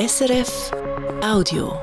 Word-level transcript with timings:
SRF 0.00 0.72
Audio. 1.22 1.78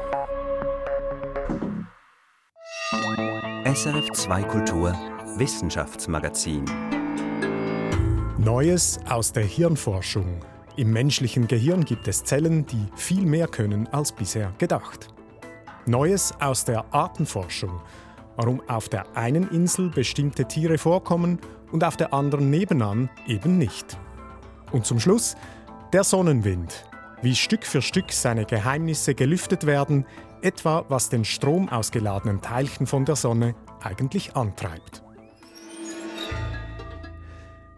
SRF 3.63 4.11
2 4.11 4.43
Kultur 4.43 4.95
Wissenschaftsmagazin. 5.35 6.65
Neues 8.39 8.99
aus 9.07 9.33
der 9.33 9.43
Hirnforschung. 9.43 10.39
Im 10.77 10.93
menschlichen 10.93 11.47
Gehirn 11.47 11.85
gibt 11.85 12.07
es 12.07 12.23
Zellen, 12.23 12.65
die 12.65 12.87
viel 12.95 13.21
mehr 13.21 13.47
können 13.47 13.87
als 13.89 14.11
bisher 14.11 14.51
gedacht. 14.57 15.09
Neues 15.85 16.33
aus 16.39 16.65
der 16.65 16.91
Artenforschung. 16.91 17.81
Warum 18.35 18.67
auf 18.67 18.89
der 18.89 19.15
einen 19.15 19.47
Insel 19.51 19.91
bestimmte 19.91 20.45
Tiere 20.45 20.79
vorkommen 20.79 21.39
und 21.71 21.83
auf 21.83 21.97
der 21.97 22.15
anderen 22.15 22.49
nebenan 22.49 23.11
eben 23.27 23.59
nicht. 23.59 23.95
Und 24.71 24.87
zum 24.87 24.99
Schluss 24.99 25.35
der 25.93 26.03
Sonnenwind. 26.03 26.83
Wie 27.23 27.35
Stück 27.35 27.65
für 27.65 27.81
Stück 27.81 28.11
seine 28.11 28.45
Geheimnisse 28.45 29.15
gelüftet 29.15 29.65
werden, 29.65 30.05
etwa 30.43 30.85
was 30.87 31.09
den 31.09 31.25
Strom 31.25 31.67
aus 31.67 31.91
geladenen 31.91 32.43
Teilchen 32.43 32.85
von 32.85 33.05
der 33.05 33.15
Sonne 33.15 33.55
eigentlich 33.81 34.35
antreibt. 34.35 35.01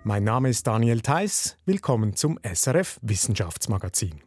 Mein 0.04 0.26
Name 0.26 0.50
ist 0.50 0.68
Daniel 0.68 1.00
Theiss. 1.00 1.58
Willkommen 1.66 2.18
zum 2.18 2.38
SRF 2.44 3.00
Wissenschaftsmagazin. 3.02 4.22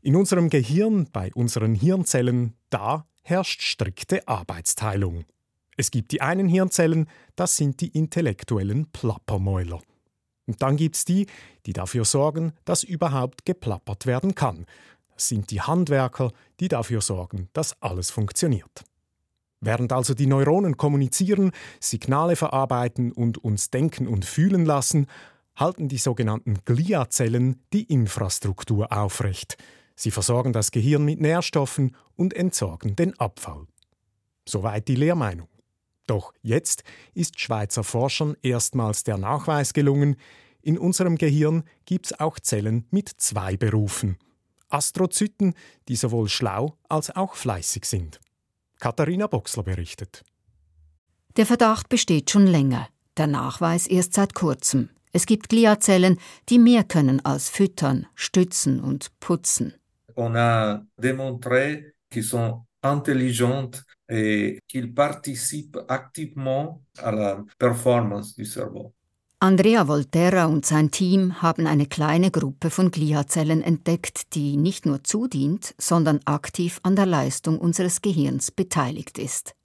In 0.00 0.16
unserem 0.16 0.50
Gehirn, 0.50 1.08
bei 1.12 1.30
unseren 1.34 1.74
Hirnzellen, 1.76 2.54
da 2.70 3.06
herrscht 3.22 3.62
strikte 3.62 4.26
Arbeitsteilung. 4.26 5.26
Es 5.76 5.92
gibt 5.92 6.10
die 6.10 6.22
einen 6.22 6.48
Hirnzellen, 6.48 7.08
das 7.36 7.56
sind 7.56 7.80
die 7.80 7.96
intellektuellen 7.96 8.90
Plappermäuler. 8.90 9.80
Und 10.52 10.60
dann 10.60 10.76
gibt 10.76 10.96
es 10.96 11.06
die, 11.06 11.28
die 11.64 11.72
dafür 11.72 12.04
sorgen, 12.04 12.52
dass 12.66 12.82
überhaupt 12.82 13.46
geplappert 13.46 14.04
werden 14.04 14.34
kann. 14.34 14.66
Das 15.14 15.28
sind 15.28 15.50
die 15.50 15.62
Handwerker, 15.62 16.30
die 16.60 16.68
dafür 16.68 17.00
sorgen, 17.00 17.48
dass 17.54 17.80
alles 17.80 18.10
funktioniert. 18.10 18.84
Während 19.62 19.94
also 19.94 20.12
die 20.12 20.26
Neuronen 20.26 20.76
kommunizieren, 20.76 21.52
Signale 21.80 22.36
verarbeiten 22.36 23.12
und 23.12 23.38
uns 23.38 23.70
denken 23.70 24.06
und 24.06 24.26
fühlen 24.26 24.66
lassen, 24.66 25.06
halten 25.56 25.88
die 25.88 25.96
sogenannten 25.96 26.58
Gliazellen 26.66 27.62
die 27.72 27.84
Infrastruktur 27.84 28.92
aufrecht. 28.92 29.56
Sie 29.96 30.10
versorgen 30.10 30.52
das 30.52 30.70
Gehirn 30.70 31.06
mit 31.06 31.22
Nährstoffen 31.22 31.96
und 32.14 32.34
entsorgen 32.34 32.94
den 32.94 33.18
Abfall. 33.18 33.66
Soweit 34.46 34.86
die 34.86 34.96
Lehrmeinung. 34.96 35.48
Doch 36.06 36.32
jetzt 36.42 36.84
ist 37.14 37.40
Schweizer 37.40 37.84
Forschern 37.84 38.36
erstmals 38.42 39.04
der 39.04 39.18
Nachweis 39.18 39.72
gelungen, 39.72 40.16
in 40.62 40.78
unserem 40.78 41.16
Gehirn 41.16 41.64
gibt 41.84 42.06
es 42.06 42.20
auch 42.20 42.38
Zellen 42.38 42.86
mit 42.90 43.08
zwei 43.16 43.56
Berufen. 43.56 44.16
Astrozyten, 44.68 45.54
die 45.88 45.96
sowohl 45.96 46.28
schlau 46.28 46.78
als 46.88 47.14
auch 47.14 47.34
fleißig 47.34 47.84
sind. 47.84 48.20
Katharina 48.78 49.26
Boxler 49.26 49.64
berichtet. 49.64 50.24
Der 51.36 51.46
Verdacht 51.46 51.88
besteht 51.88 52.30
schon 52.30 52.46
länger, 52.46 52.88
der 53.16 53.26
Nachweis 53.26 53.86
erst 53.86 54.14
seit 54.14 54.34
kurzem. 54.34 54.90
Es 55.12 55.26
gibt 55.26 55.48
Gliazellen, 55.48 56.18
die 56.48 56.58
mehr 56.58 56.84
können 56.84 57.24
als 57.24 57.50
füttern, 57.50 58.06
stützen 58.14 58.80
und 58.80 59.18
putzen. 59.20 59.74
On 60.16 60.36
a 60.36 60.86
démontré 60.98 61.92
qu'ils 62.10 62.28
sont 62.28 62.64
intelligentes 62.82 63.84
et 64.08 64.60
qu'ils 64.68 64.92
participent 64.92 65.78
activement 65.88 66.82
à 66.98 67.12
la 67.12 67.44
performance 67.58 68.34
du 68.34 68.44
cerveau. 68.44 68.92
Andrea 69.40 69.88
Volterra 69.88 70.46
und 70.46 70.64
sein 70.64 70.92
Team 70.92 71.42
haben 71.42 71.66
eine 71.66 71.86
kleine 71.86 72.30
Gruppe 72.30 72.70
von 72.70 72.92
Gliazellen 72.92 73.60
entdeckt, 73.60 74.34
die 74.34 74.56
nicht 74.56 74.86
nur 74.86 75.02
zudient, 75.02 75.74
sondern 75.78 76.20
aktiv 76.26 76.78
an 76.84 76.94
der 76.94 77.06
Leistung 77.06 77.58
unseres 77.58 78.02
Gehirns 78.02 78.52
beteiligt 78.52 79.18
ist. 79.18 79.56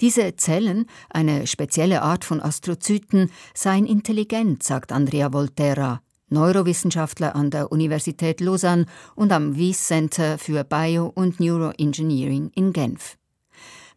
Diese 0.00 0.36
Zellen, 0.36 0.86
eine 1.10 1.46
spezielle 1.46 2.00
Art 2.00 2.24
von 2.24 2.40
Astrozyten, 2.40 3.30
seien 3.54 3.84
intelligent, 3.84 4.62
sagt 4.62 4.90
Andrea 4.90 5.32
Volterra, 5.34 6.00
Neurowissenschaftler 6.30 7.36
an 7.36 7.50
der 7.50 7.70
Universität 7.70 8.40
Lausanne 8.40 8.86
und 9.14 9.32
am 9.32 9.56
Wyss 9.56 9.86
Center 9.86 10.38
für 10.38 10.64
Bio- 10.64 11.12
und 11.14 11.40
Neuroengineering 11.40 12.50
in 12.54 12.72
Genf 12.72 13.18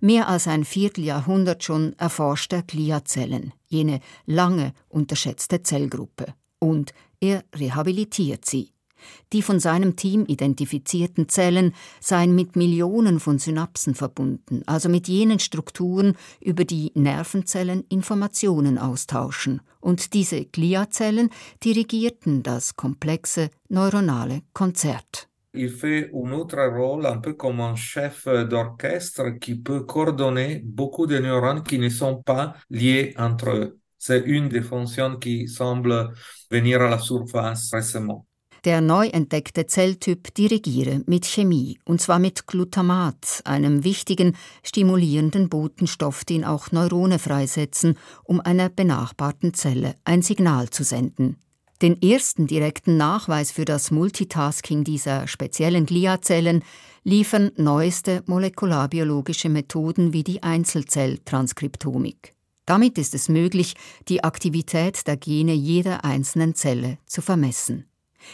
mehr 0.04 0.28
als 0.28 0.48
ein 0.48 0.66
Vierteljahrhundert 0.66 1.64
schon 1.64 1.98
erforscht 1.98 2.52
er 2.52 2.64
Gliazellen, 2.64 3.54
jene 3.68 4.02
lange 4.26 4.74
unterschätzte 4.90 5.64
Zellgruppe. 5.64 6.34
Und 6.60 6.94
er 7.22 7.44
rehabilitiert 7.56 8.44
sie. 8.46 8.74
Die 9.32 9.42
von 9.42 9.60
seinem 9.60 9.96
Team 9.96 10.26
identifizierten 10.28 11.30
Zellen 11.30 11.74
seien 12.00 12.36
mit 12.36 12.56
Millionen 12.56 13.20
von 13.20 13.40
Synapsen 13.40 13.96
verbunden, 13.96 14.64
also 14.66 14.90
mit 14.90 15.08
jenen 15.08 15.40
Strukturen, 15.40 16.16
über 16.42 16.66
die 16.66 16.92
Nervenzellen 16.96 17.84
Informationen 17.90 18.78
austauschen. 18.78 19.62
Und 19.80 20.14
diese 20.14 20.46
Gliazellen 20.46 21.30
dirigierten 21.64 22.44
das 22.44 22.76
komplexe 22.76 23.50
neuronale 23.70 24.42
Konzert. 24.54 25.28
il 25.54 25.70
fait 25.70 26.10
un 26.14 26.32
autre 26.32 26.66
rôle 26.66 27.06
un 27.06 27.18
peu 27.18 27.34
comme 27.34 27.62
un 27.62 27.76
chef 27.76 28.28
d'orchestre 28.28 29.38
qui 29.40 29.56
peut 29.56 29.82
coordonner 29.82 30.62
beaucoup 30.64 31.06
de 31.06 31.20
neurones 31.20 31.64
qui 31.64 31.78
ne 31.78 31.90
sont 31.90 32.24
pas 32.24 32.56
liés 32.70 33.14
entre 33.18 33.50
eux. 33.52 33.80
C'est 33.98 34.24
une 34.26 34.50
des 34.50 34.62
fonctions 34.62 35.18
qui 35.18 35.48
semble 35.48 36.12
venir 36.52 36.82
à 36.82 36.90
la 36.90 36.98
surface 36.98 37.72
récemment. 37.72 38.26
Der 38.66 38.80
neu 38.80 39.08
entdeckte 39.08 39.66
Zelltyp 39.66 40.34
dirigiere 40.36 41.02
mit 41.06 41.26
Chemie, 41.26 41.80
und 41.84 42.00
zwar 42.00 42.18
mit 42.18 42.48
Glutamat, 42.48 43.42
einem 43.44 43.84
wichtigen 43.84 44.38
stimulierenden 44.64 45.50
Botenstoff, 45.50 46.24
den 46.24 46.46
auch 46.46 46.72
Neurone 46.72 47.20
freisetzen, 47.20 47.98
um 48.24 48.40
einer 48.40 48.70
benachbarten 48.70 49.54
Zelle 49.54 49.96
ein 50.06 50.22
Signal 50.22 50.70
zu 50.70 50.86
senden. 50.86 51.36
Den 51.82 52.02
ersten 52.02 52.48
direkten 52.48 52.96
Nachweis 52.96 53.52
für 53.52 53.66
das 53.66 53.92
Multitasking 53.92 54.86
dieser 54.86 55.28
speziellen 55.28 55.86
Gliazellen 55.86 56.64
liefern 57.04 57.52
neueste 57.58 58.24
molekularbiologische 58.28 59.50
Methoden 59.50 60.14
wie 60.14 60.24
die 60.24 60.42
Einzelzelltranskriptomik. 60.42 62.34
Damit 62.66 62.98
ist 62.98 63.14
es 63.14 63.28
möglich, 63.28 63.74
die 64.08 64.24
Aktivität 64.24 65.06
der 65.06 65.18
Gene 65.18 65.52
jeder 65.52 66.06
einzelnen 66.06 66.56
Zelle 66.56 66.98
zu 67.06 67.22
vermessen. 67.22 67.90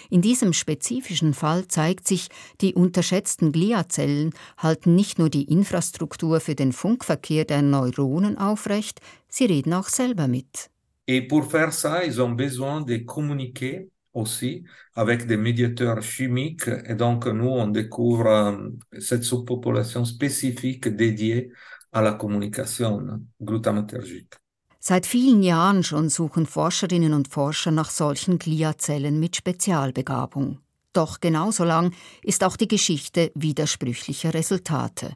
In 0.10 0.22
diesem 0.22 0.54
spezifischen 0.54 1.34
Fall 1.34 1.68
zeigt 1.68 2.08
sich, 2.08 2.30
die 2.62 2.74
unterschätzten 2.74 3.52
Gliazellen 3.52 4.32
halten 4.58 4.96
nicht 4.96 5.20
nur 5.20 5.30
die 5.30 5.44
Infrastruktur 5.44 6.40
für 6.40 6.56
den 6.56 6.72
Funkverkehr 6.72 7.46
der 7.46 7.62
Neuronen 7.62 8.38
aufrecht, 8.38 9.00
sie 9.28 9.46
reden 9.46 9.74
auch 9.74 9.88
selber 9.88 10.28
mit. 10.28 10.70
Et 11.08 11.28
pour 11.28 11.50
faire 11.50 11.72
ça, 11.72 12.04
ils 12.06 12.22
ont 12.22 12.36
besoin 12.36 12.82
de 12.82 12.98
communiquer 12.98 13.90
aussi 14.14 14.64
avec 14.94 15.26
des 15.26 15.38
médiateurs 15.38 16.04
chimiques. 16.04 16.68
Et 16.86 16.96
donc, 16.96 17.26
nous, 17.26 17.48
on 17.48 17.68
découvre 17.68 18.28
euh, 18.28 18.70
cette 19.00 19.24
sous-population 19.24 20.06
spécifique 20.06 20.88
dédiée 20.88 21.52
à 21.92 22.02
la 22.02 22.14
communication 22.14 23.22
glutamatergique. 23.42 24.36
Seit 24.82 25.06
vielen 25.06 25.44
Jahren 25.44 25.84
schon 25.84 26.08
suchen 26.08 26.46
Forscherinnen 26.46 27.14
und 27.14 27.28
Forscher 27.28 27.72
nach 27.72 27.90
solchen 27.90 28.40
Gliazellen 28.40 29.20
mit 29.20 29.36
Spezialbegabung. 29.36 30.60
Doch 30.94 31.20
genauso 31.20 31.66
lang 31.66 31.94
ist 32.24 32.46
auch 32.46 32.56
die 32.56 32.68
Geschichte 32.68 33.32
widersprüchlicher 33.36 34.34
Resultate. 34.34 35.14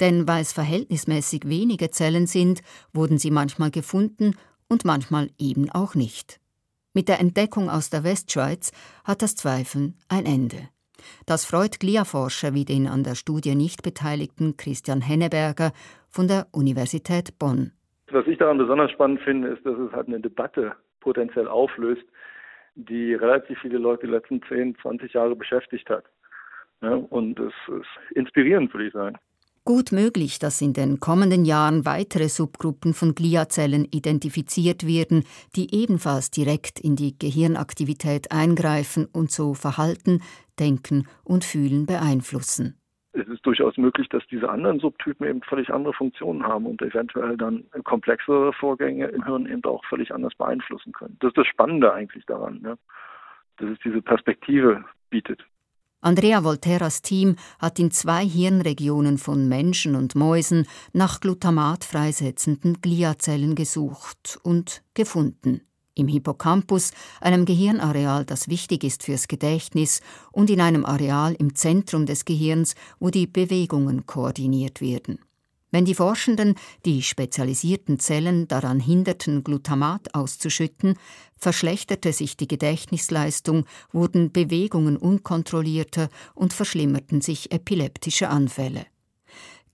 Denn 0.00 0.26
weil 0.26 0.42
es 0.42 0.52
verhältnismäßig 0.52 1.42
wenige 1.46 1.90
Zellen 1.90 2.26
sind, 2.26 2.62
wurden 2.92 3.18
sie 3.18 3.30
manchmal 3.30 3.70
gefunden 3.70 4.34
und 4.68 4.84
manchmal 4.84 5.30
eben 5.38 5.70
auch 5.70 5.94
nicht. 5.94 6.40
Mit 6.92 7.08
der 7.08 7.20
Entdeckung 7.20 7.70
aus 7.70 7.90
der 7.90 8.02
Westschweiz 8.02 8.72
hat 9.04 9.22
das 9.22 9.36
Zweifeln 9.36 9.94
ein 10.08 10.26
Ende. 10.26 10.68
Das 11.26 11.44
freut 11.44 11.78
Glia-Forscher 11.78 12.54
wie 12.54 12.64
den 12.64 12.88
an 12.88 13.04
der 13.04 13.14
Studie 13.14 13.54
nicht 13.54 13.82
beteiligten 13.82 14.56
Christian 14.56 15.00
Henneberger 15.00 15.72
von 16.08 16.26
der 16.26 16.48
Universität 16.50 17.38
Bonn. 17.38 17.72
Was 18.10 18.26
ich 18.26 18.38
daran 18.38 18.58
besonders 18.58 18.90
spannend 18.92 19.20
finde, 19.22 19.48
ist, 19.48 19.66
dass 19.66 19.78
es 19.78 19.92
halt 19.92 20.06
eine 20.06 20.20
Debatte 20.20 20.76
potenziell 21.00 21.48
auflöst, 21.48 22.04
die 22.74 23.14
relativ 23.14 23.58
viele 23.60 23.78
Leute 23.78 24.06
die 24.06 24.12
letzten 24.12 24.42
10, 24.42 24.76
20 24.80 25.12
Jahre 25.12 25.34
beschäftigt 25.34 25.88
hat. 25.90 26.04
Ja, 26.82 26.94
und 26.94 27.38
es 27.40 27.54
ist 27.68 28.16
inspirierend, 28.16 28.72
würde 28.72 28.86
ich 28.86 28.92
sagen. 28.92 29.16
Gut 29.64 29.90
möglich, 29.90 30.38
dass 30.38 30.60
in 30.60 30.74
den 30.74 31.00
kommenden 31.00 31.44
Jahren 31.44 31.84
weitere 31.84 32.28
Subgruppen 32.28 32.94
von 32.94 33.16
Gliazellen 33.16 33.84
identifiziert 33.84 34.86
werden, 34.86 35.24
die 35.56 35.74
ebenfalls 35.74 36.30
direkt 36.30 36.78
in 36.78 36.94
die 36.94 37.18
Gehirnaktivität 37.18 38.30
eingreifen 38.30 39.06
und 39.12 39.32
so 39.32 39.54
Verhalten, 39.54 40.22
Denken 40.60 41.08
und 41.24 41.44
Fühlen 41.44 41.86
beeinflussen. 41.86 42.78
Es 43.16 43.28
ist 43.28 43.46
durchaus 43.46 43.76
möglich, 43.78 44.08
dass 44.10 44.22
diese 44.30 44.48
anderen 44.50 44.78
Subtypen 44.78 45.26
eben 45.26 45.42
völlig 45.42 45.70
andere 45.70 45.94
Funktionen 45.94 46.42
haben 46.42 46.66
und 46.66 46.82
eventuell 46.82 47.36
dann 47.36 47.64
komplexere 47.84 48.52
Vorgänge 48.52 49.06
im 49.06 49.24
Hirn 49.24 49.46
eben 49.46 49.64
auch 49.64 49.84
völlig 49.86 50.12
anders 50.12 50.34
beeinflussen 50.34 50.92
können. 50.92 51.16
Das 51.20 51.28
ist 51.28 51.38
das 51.38 51.46
Spannende 51.46 51.92
eigentlich 51.92 52.26
daran, 52.26 52.60
ne? 52.60 52.76
dass 53.56 53.70
es 53.70 53.78
diese 53.82 54.02
Perspektive 54.02 54.84
bietet. 55.08 55.42
Andrea 56.02 56.44
Volterras 56.44 57.00
Team 57.00 57.36
hat 57.58 57.78
in 57.78 57.90
zwei 57.90 58.24
Hirnregionen 58.24 59.16
von 59.16 59.48
Menschen 59.48 59.96
und 59.96 60.14
Mäusen 60.14 60.66
nach 60.92 61.20
Glutamat 61.20 61.84
freisetzenden 61.84 62.80
Gliazellen 62.82 63.54
gesucht 63.54 64.38
und 64.42 64.82
gefunden. 64.94 65.62
Im 65.96 66.08
Hippocampus, 66.08 66.92
einem 67.22 67.46
Gehirnareal, 67.46 68.26
das 68.26 68.48
wichtig 68.48 68.84
ist 68.84 69.02
fürs 69.02 69.28
Gedächtnis, 69.28 70.02
und 70.30 70.50
in 70.50 70.60
einem 70.60 70.84
Areal 70.84 71.34
im 71.34 71.54
Zentrum 71.54 72.04
des 72.04 72.26
Gehirns, 72.26 72.74
wo 73.00 73.08
die 73.08 73.26
Bewegungen 73.26 74.04
koordiniert 74.04 74.82
werden. 74.82 75.18
Wenn 75.70 75.86
die 75.86 75.94
Forschenden 75.94 76.54
die 76.84 77.02
spezialisierten 77.02 77.98
Zellen 77.98 78.46
daran 78.46 78.78
hinderten, 78.78 79.42
Glutamat 79.42 80.14
auszuschütten, 80.14 80.98
verschlechterte 81.36 82.12
sich 82.12 82.36
die 82.36 82.46
Gedächtnisleistung, 82.46 83.64
wurden 83.90 84.30
Bewegungen 84.32 84.96
unkontrollierter 84.96 86.08
und 86.34 86.52
verschlimmerten 86.52 87.20
sich 87.20 87.52
epileptische 87.52 88.28
Anfälle. 88.28 88.86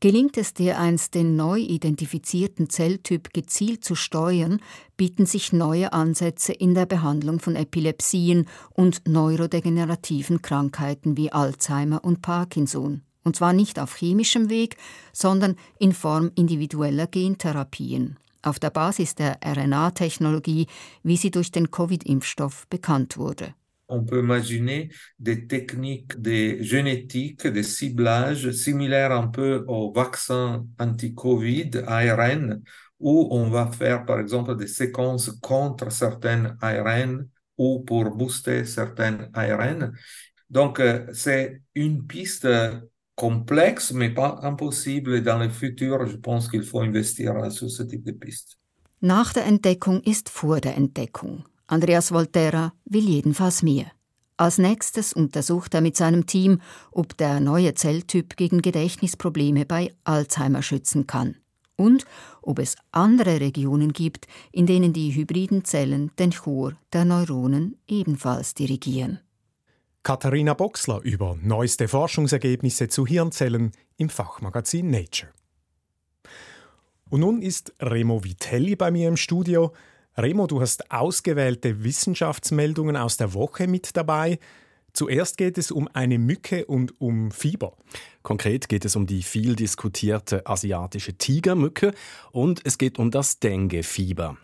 Gelingt 0.02 0.36
es 0.36 0.52
dereinst, 0.52 1.14
den 1.14 1.36
neu 1.36 1.60
identifizierten 1.60 2.68
Zelltyp 2.68 3.32
gezielt 3.32 3.84
zu 3.84 3.94
steuern, 3.94 4.58
bieten 4.96 5.26
sich 5.26 5.52
neue 5.52 5.92
Ansätze 5.92 6.52
in 6.52 6.74
der 6.74 6.86
Behandlung 6.86 7.38
von 7.38 7.54
Epilepsien 7.54 8.48
und 8.70 9.06
neurodegenerativen 9.06 10.42
Krankheiten 10.42 11.16
wie 11.16 11.30
Alzheimer 11.30 12.02
und 12.02 12.20
Parkinson. 12.20 13.02
Und 13.22 13.36
zwar 13.36 13.52
nicht 13.52 13.78
auf 13.78 13.94
chemischem 13.94 14.50
Weg, 14.50 14.76
sondern 15.12 15.54
in 15.78 15.92
Form 15.92 16.32
individueller 16.34 17.06
Gentherapien, 17.06 18.18
auf 18.42 18.58
der 18.58 18.70
Basis 18.70 19.14
der 19.14 19.38
RNA-Technologie, 19.44 20.66
wie 21.04 21.16
sie 21.16 21.30
durch 21.30 21.52
den 21.52 21.70
Covid-Impfstoff 21.70 22.66
bekannt 22.66 23.18
wurde. 23.18 23.54
On 23.92 24.04
peut 24.04 24.20
imaginer 24.20 24.90
des 25.18 25.46
techniques 25.46 26.20
de 26.20 26.62
génétique, 26.62 27.46
de 27.46 27.62
ciblage 27.62 28.50
similaires 28.52 29.12
un 29.12 29.28
peu 29.28 29.64
au 29.68 29.92
vaccin 29.92 30.66
anti-Covid 30.78 31.70
ARN, 31.86 32.62
où 32.98 33.28
on 33.30 33.50
va 33.50 33.66
faire 33.66 34.04
par 34.04 34.18
exemple 34.20 34.56
des 34.56 34.66
séquences 34.66 35.30
contre 35.40 35.92
certaines 35.92 36.56
ARN 36.60 37.26
ou 37.58 37.80
pour 37.80 38.16
booster 38.16 38.64
certaines 38.64 39.28
ARN. 39.34 39.92
Donc 40.48 40.80
euh, 40.80 41.06
c'est 41.12 41.62
une 41.74 42.06
piste 42.06 42.48
complexe, 43.14 43.92
mais 43.92 44.10
pas 44.10 44.40
impossible. 44.42 45.22
Dans 45.22 45.38
le 45.38 45.48
futur, 45.48 46.06
je 46.06 46.16
pense 46.16 46.48
qu'il 46.48 46.62
faut 46.62 46.80
investir 46.80 47.50
sur 47.52 47.70
ce 47.70 47.82
type 47.82 48.04
de 48.04 48.12
piste. 48.12 48.58
Nach 49.00 49.32
der 49.32 49.46
Entdeckung 49.46 50.00
ist 50.04 50.28
vor 50.28 50.60
der 50.60 50.76
Entdeckung. 50.76 51.44
Andreas 51.72 52.12
Volterra 52.12 52.74
will 52.84 53.08
jedenfalls 53.08 53.62
mehr. 53.62 53.86
Als 54.36 54.58
nächstes 54.58 55.14
untersucht 55.14 55.72
er 55.72 55.80
mit 55.80 55.96
seinem 55.96 56.26
Team, 56.26 56.60
ob 56.90 57.16
der 57.16 57.40
neue 57.40 57.72
Zelltyp 57.72 58.36
gegen 58.36 58.60
Gedächtnisprobleme 58.60 59.64
bei 59.64 59.94
Alzheimer 60.04 60.62
schützen 60.62 61.06
kann 61.06 61.36
und 61.76 62.04
ob 62.42 62.58
es 62.58 62.76
andere 62.90 63.40
Regionen 63.40 63.94
gibt, 63.94 64.26
in 64.52 64.66
denen 64.66 64.92
die 64.92 65.14
hybriden 65.14 65.64
Zellen 65.64 66.10
den 66.18 66.32
Chor 66.32 66.74
der 66.92 67.06
Neuronen 67.06 67.78
ebenfalls 67.88 68.52
dirigieren. 68.52 69.20
Katharina 70.02 70.52
Boxler 70.52 71.00
über 71.00 71.38
neueste 71.40 71.88
Forschungsergebnisse 71.88 72.88
zu 72.88 73.06
Hirnzellen 73.06 73.72
im 73.96 74.10
Fachmagazin 74.10 74.90
Nature. 74.90 75.32
Und 77.08 77.20
nun 77.20 77.40
ist 77.40 77.72
Remo 77.80 78.24
Vitelli 78.24 78.76
bei 78.76 78.90
mir 78.90 79.08
im 79.08 79.16
Studio. 79.16 79.72
Remo, 80.16 80.46
du 80.46 80.60
hast 80.60 80.90
ausgewählte 80.90 81.84
Wissenschaftsmeldungen 81.84 82.96
aus 82.96 83.16
der 83.16 83.32
Woche 83.32 83.66
mit 83.66 83.96
dabei. 83.96 84.38
Zuerst 84.92 85.38
geht 85.38 85.56
es 85.56 85.70
um 85.70 85.88
eine 85.94 86.18
Mücke 86.18 86.66
und 86.66 87.00
um 87.00 87.30
Fieber. 87.30 87.78
Konkret 88.22 88.68
geht 88.68 88.84
es 88.84 88.94
um 88.94 89.06
die 89.06 89.22
viel 89.22 89.56
diskutierte 89.56 90.46
asiatische 90.46 91.14
Tigermücke 91.14 91.94
und 92.30 92.60
es 92.64 92.76
geht 92.76 92.98
um 92.98 93.10
das 93.10 93.38
Dengue-Fieber. 93.38 94.36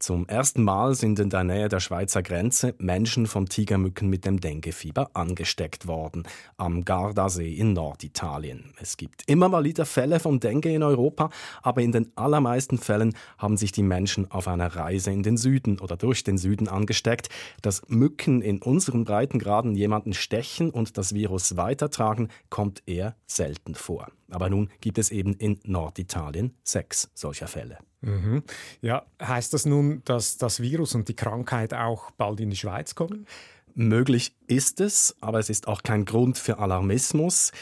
Zum 0.00 0.26
ersten 0.28 0.64
Mal 0.64 0.94
sind 0.94 1.18
in 1.18 1.28
der 1.28 1.44
Nähe 1.44 1.68
der 1.68 1.78
Schweizer 1.78 2.22
Grenze 2.22 2.74
Menschen 2.78 3.26
von 3.26 3.44
Tigermücken 3.44 4.08
mit 4.08 4.24
dem 4.24 4.40
Denguefieber 4.40 5.10
angesteckt 5.12 5.86
worden, 5.86 6.22
am 6.56 6.86
Gardasee 6.86 7.52
in 7.52 7.74
Norditalien. 7.74 8.72
Es 8.80 8.96
gibt 8.96 9.28
immer 9.28 9.50
mal 9.50 9.64
wieder 9.64 9.84
Fälle 9.84 10.18
von 10.18 10.40
Dengue 10.40 10.72
in 10.72 10.82
Europa, 10.82 11.28
aber 11.62 11.82
in 11.82 11.92
den 11.92 12.10
allermeisten 12.16 12.78
Fällen 12.78 13.14
haben 13.36 13.58
sich 13.58 13.72
die 13.72 13.82
Menschen 13.82 14.30
auf 14.30 14.48
einer 14.48 14.74
Reise 14.74 15.10
in 15.10 15.22
den 15.22 15.36
Süden 15.36 15.78
oder 15.78 15.98
durch 15.98 16.24
den 16.24 16.38
Süden 16.38 16.66
angesteckt. 16.66 17.28
Dass 17.60 17.82
Mücken 17.88 18.40
in 18.40 18.62
unseren 18.62 19.04
Breitengraden 19.04 19.74
jemanden 19.74 20.14
stechen 20.14 20.70
und 20.70 20.96
das 20.96 21.14
Virus 21.14 21.58
weitertragen, 21.58 22.28
kommt 22.48 22.82
eher 22.86 23.16
selten 23.26 23.74
vor. 23.74 24.06
Aber 24.30 24.50
nun 24.50 24.70
gibt 24.80 24.98
es 24.98 25.10
eben 25.10 25.34
in 25.34 25.60
Norditalien 25.64 26.54
sechs 26.62 27.10
solcher 27.14 27.48
Fälle. 27.48 27.78
Mhm. 28.00 28.42
Ja, 28.80 29.04
heißt 29.22 29.52
das 29.52 29.66
nun, 29.66 30.02
dass 30.04 30.38
das 30.38 30.60
Virus 30.60 30.94
und 30.94 31.08
die 31.08 31.16
Krankheit 31.16 31.74
auch 31.74 32.10
bald 32.12 32.40
in 32.40 32.50
die 32.50 32.56
Schweiz 32.56 32.94
kommen? 32.94 33.26
Möglich 33.74 34.34
ist 34.46 34.80
es, 34.80 35.16
aber 35.20 35.38
es 35.38 35.50
ist 35.50 35.68
auch 35.68 35.82
kein 35.82 36.04
Grund 36.04 36.38
für 36.38 36.58
Alarmismus. 36.58 37.52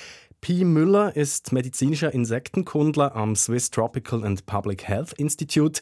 Pi 0.41 0.65
Müller 0.65 1.17
ist 1.17 1.53
medizinischer 1.53 2.15
Insektenkundler 2.15 3.15
am 3.17 3.35
Swiss 3.35 3.71
Tropical 3.71 4.25
and 4.25 4.47
Public 4.47 4.87
Health 4.87 5.13
Institute. 5.15 5.81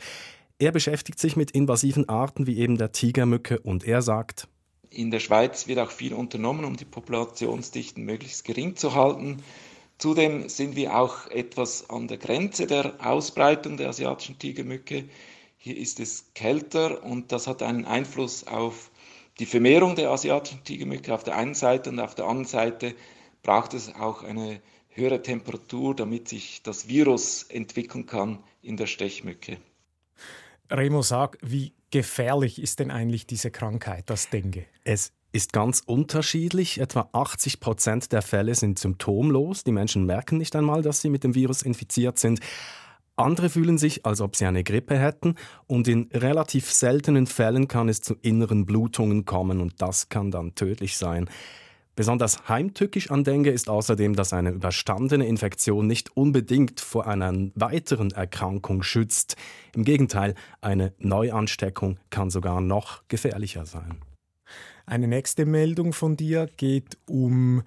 Er 0.58 0.72
beschäftigt 0.72 1.18
sich 1.18 1.36
mit 1.36 1.50
invasiven 1.50 2.08
Arten 2.08 2.46
wie 2.46 2.58
eben 2.58 2.78
der 2.78 2.92
Tigermücke 2.92 3.60
und 3.60 3.84
er 3.84 4.00
sagt, 4.00 4.48
in 4.90 5.10
der 5.10 5.20
Schweiz 5.20 5.66
wird 5.66 5.78
auch 5.78 5.90
viel 5.90 6.14
unternommen, 6.14 6.64
um 6.64 6.76
die 6.76 6.84
Populationsdichten 6.86 8.04
möglichst 8.04 8.44
gering 8.44 8.76
zu 8.76 8.94
halten. 8.94 9.42
Zudem 9.98 10.48
sind 10.48 10.76
wir 10.76 10.96
auch 10.96 11.26
etwas 11.28 11.88
an 11.88 12.06
der 12.06 12.18
Grenze 12.18 12.66
der 12.66 12.94
Ausbreitung 12.98 13.76
der 13.76 13.88
asiatischen 13.88 14.38
Tigermücke. 14.38 15.04
Hier 15.56 15.76
ist 15.76 16.00
es 16.00 16.26
kälter 16.34 17.02
und 17.02 17.32
das 17.32 17.46
hat 17.46 17.62
einen 17.62 17.86
Einfluss 17.86 18.46
auf 18.46 18.90
die 19.38 19.46
Vermehrung 19.46 19.96
der 19.96 20.10
asiatischen 20.10 20.62
Tigermücke 20.64 21.14
auf 21.14 21.24
der 21.24 21.36
einen 21.36 21.54
Seite 21.54 21.90
und 21.90 22.00
auf 22.00 22.14
der 22.14 22.26
anderen 22.26 22.46
Seite 22.46 22.94
braucht 23.42 23.74
es 23.74 23.94
auch 23.94 24.22
eine 24.22 24.60
höhere 24.88 25.22
Temperatur, 25.22 25.94
damit 25.94 26.28
sich 26.28 26.62
das 26.62 26.88
Virus 26.88 27.44
entwickeln 27.44 28.06
kann 28.06 28.42
in 28.62 28.76
der 28.76 28.86
Stechmücke. 28.86 29.58
Remo, 30.70 31.02
sag, 31.02 31.38
wie 31.42 31.74
gefährlich 31.90 32.60
ist 32.60 32.80
denn 32.80 32.90
eigentlich 32.90 33.26
diese 33.26 33.50
Krankheit, 33.50 34.10
das 34.10 34.30
Dengue? 34.30 34.64
Es 34.84 35.12
ist 35.32 35.52
ganz 35.52 35.82
unterschiedlich. 35.84 36.80
Etwa 36.80 37.08
80 37.12 37.60
Prozent 37.60 38.12
der 38.12 38.22
Fälle 38.22 38.54
sind 38.54 38.78
symptomlos. 38.78 39.64
Die 39.64 39.72
Menschen 39.72 40.06
merken 40.06 40.38
nicht 40.38 40.56
einmal, 40.56 40.82
dass 40.82 41.00
sie 41.00 41.10
mit 41.10 41.24
dem 41.24 41.34
Virus 41.34 41.62
infiziert 41.62 42.18
sind. 42.18 42.40
Andere 43.16 43.48
fühlen 43.48 43.78
sich, 43.78 44.04
als 44.04 44.20
ob 44.20 44.36
sie 44.36 44.44
eine 44.44 44.62
Grippe 44.62 44.98
hätten 44.98 45.36
und 45.66 45.88
in 45.88 46.10
relativ 46.12 46.70
seltenen 46.70 47.26
Fällen 47.26 47.66
kann 47.66 47.88
es 47.88 48.02
zu 48.02 48.14
inneren 48.20 48.66
Blutungen 48.66 49.24
kommen 49.24 49.60
und 49.60 49.80
das 49.80 50.10
kann 50.10 50.30
dann 50.30 50.54
tödlich 50.54 50.98
sein. 50.98 51.30
Besonders 51.96 52.46
heimtückisch 52.46 53.10
an 53.10 53.24
Dengue 53.24 53.50
ist 53.50 53.70
außerdem, 53.70 54.14
dass 54.16 54.34
eine 54.34 54.50
überstandene 54.50 55.26
Infektion 55.26 55.86
nicht 55.86 56.14
unbedingt 56.14 56.78
vor 56.78 57.06
einer 57.06 57.32
weiteren 57.54 58.10
Erkrankung 58.10 58.82
schützt. 58.82 59.36
Im 59.74 59.82
Gegenteil, 59.82 60.34
eine 60.60 60.92
Neuansteckung 60.98 61.98
kann 62.10 62.28
sogar 62.28 62.60
noch 62.60 63.02
gefährlicher 63.08 63.64
sein. 63.64 64.02
Eine 64.86 65.08
nächste 65.08 65.46
Meldung 65.46 65.92
von 65.92 66.16
dir 66.16 66.48
geht 66.56 66.96
um 67.06 67.62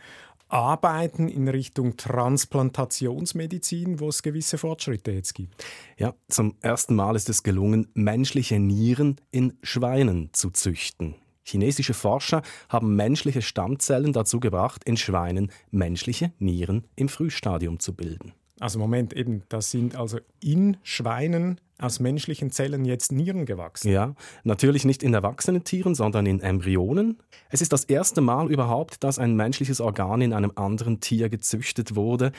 Arbeiten 0.50 1.30
in 1.30 1.48
Richtung 1.48 1.96
Transplantationsmedizin, 1.96 4.00
wo 4.00 4.10
es 4.10 4.24
gewisse 4.24 4.58
Fortschritte 4.58 5.12
jetzt 5.12 5.36
gibt. 5.36 5.64
Ja, 5.98 6.16
zum 6.28 6.56
ersten 6.62 6.96
Mal 6.96 7.16
ist 7.16 7.30
es 7.30 7.44
gelungen, 7.44 7.88
menschliche 7.94 8.60
Nieren 8.60 9.22
in 9.32 9.54
Schweinen 9.62 10.30
zu 10.34 10.50
züchten. 10.50 11.16
Chinesische 11.44 11.94
Forscher 11.94 12.42
haben 12.68 12.96
menschliche 12.96 13.42
Stammzellen 13.42 14.14
dazu 14.14 14.40
gebracht, 14.40 14.84
in 14.84 14.98
Schweinen 14.98 15.52
menschliche 15.72 16.34
Nieren 16.40 16.86
im 16.96 17.10
Frühstadium 17.10 17.80
zu 17.80 17.94
bilden. 17.94 18.34
Also 18.60 18.78
Moment, 18.78 19.14
eben, 19.14 19.44
da 19.50 19.62
sind 19.62 19.96
also 19.96 20.20
in 20.42 20.78
Schweinen 20.84 21.62
aus 21.80 22.00
menschlichen 22.00 22.52
Zellen 22.52 22.86
jetzt 22.86 23.12
Nieren 23.12 23.46
gewachsen. 23.46 23.92
Ja, 23.92 24.16
natürlich 24.44 24.86
nicht 24.86 25.04
in 25.04 25.14
erwachsenen 25.14 25.64
Tieren, 25.64 25.96
sondern 25.96 26.26
in 26.26 26.42
Embryonen. 26.42 27.18
Es 27.50 27.62
ist 27.62 27.74
das 27.74 27.86
erste 27.86 28.22
Mal 28.22 28.52
überhaupt, 28.52 29.04
dass 29.04 29.20
ein 29.20 29.36
menschliches 29.36 29.82
Organ 29.82 30.22
in 30.22 30.34
einem 30.34 30.52
anderen 30.56 31.00
Tier 31.00 31.30
gezüchtet 31.30 31.96
wurde. 31.96 32.32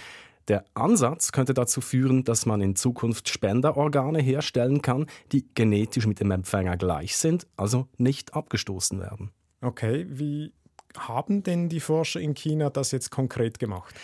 Der 0.48 0.64
Ansatz 0.74 1.32
könnte 1.32 1.54
dazu 1.54 1.80
führen, 1.80 2.24
dass 2.24 2.46
man 2.46 2.60
in 2.60 2.74
Zukunft 2.74 3.28
Spenderorgane 3.28 4.20
herstellen 4.20 4.82
kann, 4.82 5.06
die 5.32 5.46
genetisch 5.54 6.06
mit 6.06 6.20
dem 6.20 6.30
Empfänger 6.30 6.76
gleich 6.76 7.16
sind, 7.16 7.46
also 7.56 7.86
nicht 7.98 8.34
abgestoßen 8.34 8.98
werden. 9.00 9.30
Okay, 9.60 10.06
wie 10.08 10.52
haben 10.98 11.42
denn 11.42 11.68
die 11.68 11.80
Forscher 11.80 12.20
in 12.20 12.34
China 12.34 12.70
das 12.70 12.90
jetzt 12.90 13.10
konkret 13.10 13.58
gemacht? 13.58 13.94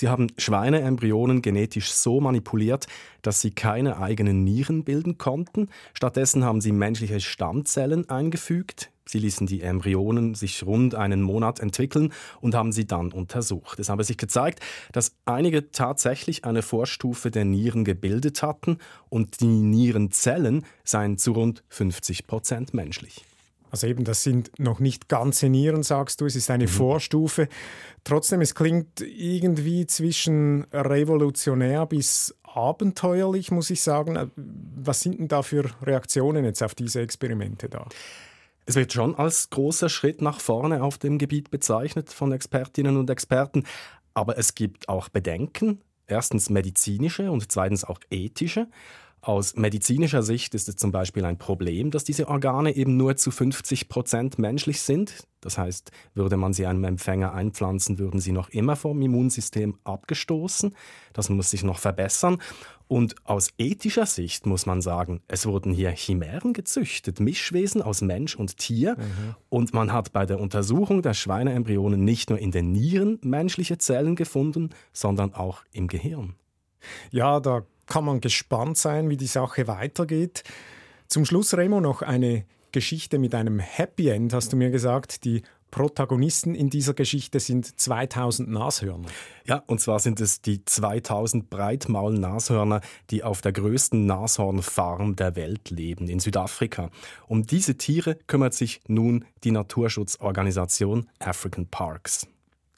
Sie 0.00 0.08
haben 0.08 0.28
Schweineembryonen 0.38 1.42
genetisch 1.42 1.92
so 1.92 2.22
manipuliert, 2.22 2.86
dass 3.20 3.42
sie 3.42 3.50
keine 3.50 3.98
eigenen 3.98 4.44
Nieren 4.44 4.82
bilden 4.82 5.18
konnten. 5.18 5.68
Stattdessen 5.92 6.42
haben 6.42 6.62
sie 6.62 6.72
menschliche 6.72 7.20
Stammzellen 7.20 8.08
eingefügt. 8.08 8.90
Sie 9.04 9.18
ließen 9.18 9.46
die 9.46 9.60
Embryonen 9.60 10.34
sich 10.34 10.64
rund 10.64 10.94
einen 10.94 11.20
Monat 11.20 11.60
entwickeln 11.60 12.14
und 12.40 12.54
haben 12.54 12.72
sie 12.72 12.86
dann 12.86 13.12
untersucht. 13.12 13.78
Es 13.78 13.90
habe 13.90 14.02
sich 14.02 14.16
gezeigt, 14.16 14.60
dass 14.92 15.16
einige 15.26 15.70
tatsächlich 15.70 16.46
eine 16.46 16.62
Vorstufe 16.62 17.30
der 17.30 17.44
Nieren 17.44 17.84
gebildet 17.84 18.42
hatten 18.42 18.78
und 19.10 19.42
die 19.42 19.48
Nierenzellen 19.48 20.64
seien 20.82 21.18
zu 21.18 21.32
rund 21.32 21.62
50 21.68 22.26
Prozent 22.26 22.72
menschlich. 22.72 23.26
Also 23.70 23.86
eben, 23.86 24.04
das 24.04 24.22
sind 24.22 24.50
noch 24.58 24.80
nicht 24.80 25.08
ganze 25.08 25.48
Nieren, 25.48 25.82
sagst 25.82 26.20
du, 26.20 26.26
es 26.26 26.36
ist 26.36 26.50
eine 26.50 26.64
mhm. 26.64 26.68
Vorstufe. 26.68 27.48
Trotzdem, 28.04 28.40
es 28.40 28.54
klingt 28.54 29.00
irgendwie 29.00 29.86
zwischen 29.86 30.64
revolutionär 30.72 31.86
bis 31.86 32.34
abenteuerlich, 32.42 33.50
muss 33.50 33.70
ich 33.70 33.82
sagen. 33.82 34.30
Was 34.36 35.00
sind 35.00 35.18
denn 35.18 35.28
da 35.28 35.42
für 35.42 35.70
Reaktionen 35.82 36.44
jetzt 36.44 36.62
auf 36.62 36.74
diese 36.74 37.00
Experimente 37.00 37.68
da? 37.68 37.86
Es 38.66 38.76
wird 38.76 38.92
schon 38.92 39.14
als 39.14 39.50
großer 39.50 39.88
Schritt 39.88 40.22
nach 40.22 40.40
vorne 40.40 40.82
auf 40.82 40.98
dem 40.98 41.18
Gebiet 41.18 41.50
bezeichnet 41.50 42.10
von 42.10 42.32
Expertinnen 42.32 42.96
und 42.96 43.10
Experten, 43.10 43.64
aber 44.14 44.38
es 44.38 44.54
gibt 44.54 44.88
auch 44.88 45.08
Bedenken, 45.08 45.80
erstens 46.06 46.50
medizinische 46.50 47.30
und 47.30 47.50
zweitens 47.50 47.84
auch 47.84 48.00
ethische. 48.10 48.68
Aus 49.22 49.54
medizinischer 49.54 50.22
Sicht 50.22 50.54
ist 50.54 50.68
es 50.68 50.76
zum 50.76 50.92
Beispiel 50.92 51.26
ein 51.26 51.36
Problem, 51.36 51.90
dass 51.90 52.04
diese 52.04 52.28
Organe 52.28 52.74
eben 52.74 52.96
nur 52.96 53.16
zu 53.16 53.30
50 53.30 53.90
Prozent 53.90 54.38
menschlich 54.38 54.80
sind. 54.80 55.26
Das 55.42 55.58
heißt, 55.58 55.90
würde 56.14 56.38
man 56.38 56.54
sie 56.54 56.66
einem 56.66 56.84
Empfänger 56.84 57.34
einpflanzen, 57.34 57.98
würden 57.98 58.20
sie 58.20 58.32
noch 58.32 58.48
immer 58.48 58.76
vom 58.76 59.00
Immunsystem 59.02 59.78
abgestoßen. 59.84 60.74
Das 61.12 61.28
muss 61.28 61.50
sich 61.50 61.62
noch 61.62 61.78
verbessern. 61.78 62.38
Und 62.88 63.14
aus 63.24 63.50
ethischer 63.58 64.06
Sicht 64.06 64.46
muss 64.46 64.66
man 64.66 64.80
sagen, 64.80 65.20
es 65.28 65.46
wurden 65.46 65.72
hier 65.72 65.90
Chimären 65.90 66.54
gezüchtet, 66.54 67.20
Mischwesen 67.20 67.82
aus 67.82 68.00
Mensch 68.00 68.34
und 68.34 68.56
Tier. 68.56 68.96
Mhm. 68.96 69.34
Und 69.48 69.74
man 69.74 69.92
hat 69.92 70.12
bei 70.12 70.26
der 70.26 70.40
Untersuchung 70.40 71.02
der 71.02 71.14
Schweineembryonen 71.14 72.02
nicht 72.02 72.30
nur 72.30 72.38
in 72.38 72.50
den 72.50 72.72
Nieren 72.72 73.18
menschliche 73.22 73.78
Zellen 73.78 74.16
gefunden, 74.16 74.70
sondern 74.92 75.34
auch 75.34 75.62
im 75.72 75.86
Gehirn. 75.86 76.34
Ja, 77.10 77.38
da 77.38 77.64
kann 77.90 78.06
man 78.06 78.22
gespannt 78.22 78.78
sein, 78.78 79.10
wie 79.10 79.18
die 79.18 79.26
Sache 79.26 79.66
weitergeht. 79.66 80.44
Zum 81.08 81.26
Schluss, 81.26 81.54
Remo, 81.54 81.80
noch 81.80 82.00
eine 82.00 82.46
Geschichte 82.72 83.18
mit 83.18 83.34
einem 83.34 83.58
Happy 83.58 84.08
End, 84.08 84.32
hast 84.32 84.52
du 84.52 84.56
mir 84.56 84.70
gesagt. 84.70 85.24
Die 85.24 85.42
Protagonisten 85.70 86.54
in 86.54 86.70
dieser 86.70 86.94
Geschichte 86.94 87.40
sind 87.40 87.80
2000 87.80 88.48
Nashörner. 88.48 89.08
Ja, 89.44 89.62
und 89.66 89.80
zwar 89.80 89.98
sind 90.00 90.20
es 90.20 90.40
die 90.40 90.64
2000 90.64 91.50
Breitmaul-Nashörner, 91.50 92.80
die 93.10 93.22
auf 93.22 93.40
der 93.40 93.52
größten 93.52 94.06
Nashornfarm 94.06 95.16
der 95.16 95.36
Welt 95.36 95.70
leben, 95.70 96.08
in 96.08 96.20
Südafrika. 96.20 96.90
Um 97.28 97.44
diese 97.44 97.76
Tiere 97.76 98.16
kümmert 98.26 98.54
sich 98.54 98.80
nun 98.86 99.24
die 99.44 99.50
Naturschutzorganisation 99.50 101.08
African 101.18 101.66
Parks. 101.66 102.26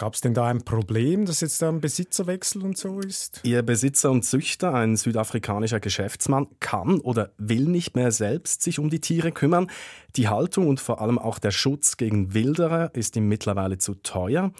Gab 0.03 0.15
es 0.15 0.21
denn 0.21 0.35
da 0.35 0.49
ein 0.49 0.65
Problem, 0.65 1.27
dass 1.27 1.43
jetzt 1.43 1.63
da 1.63 1.69
ein 1.69 1.81
Besitzerwechsel 1.81 2.65
und 2.65 2.77
so 2.77 2.99
ist? 2.99 3.39
Ihr 3.45 3.63
Besitzer 3.63 4.11
und 4.11 4.25
Züchter, 4.25 4.75
ein 4.75 4.97
südafrikanischer 4.97 5.79
Geschäftsmann, 5.79 6.49
kann 6.59 6.99
oder 6.99 7.31
will 7.39 7.67
nicht 7.67 7.95
mehr 7.95 8.11
selbst 8.11 8.63
sich 8.63 8.81
um 8.81 8.91
die 8.91 8.99
Tiere 8.99 9.31
kümmern. 9.31 9.71
Die 10.17 10.27
Haltung 10.27 10.67
und 10.67 10.81
vor 10.81 11.01
allem 11.01 11.21
auch 11.21 11.39
der 11.39 11.53
Schutz 11.53 11.99
gegen 11.99 12.35
Wilderer 12.35 12.93
ist 12.97 13.15
ihm 13.15 13.29
mittlerweile 13.29 13.79
zu 13.79 13.95
teuer. 13.95 14.51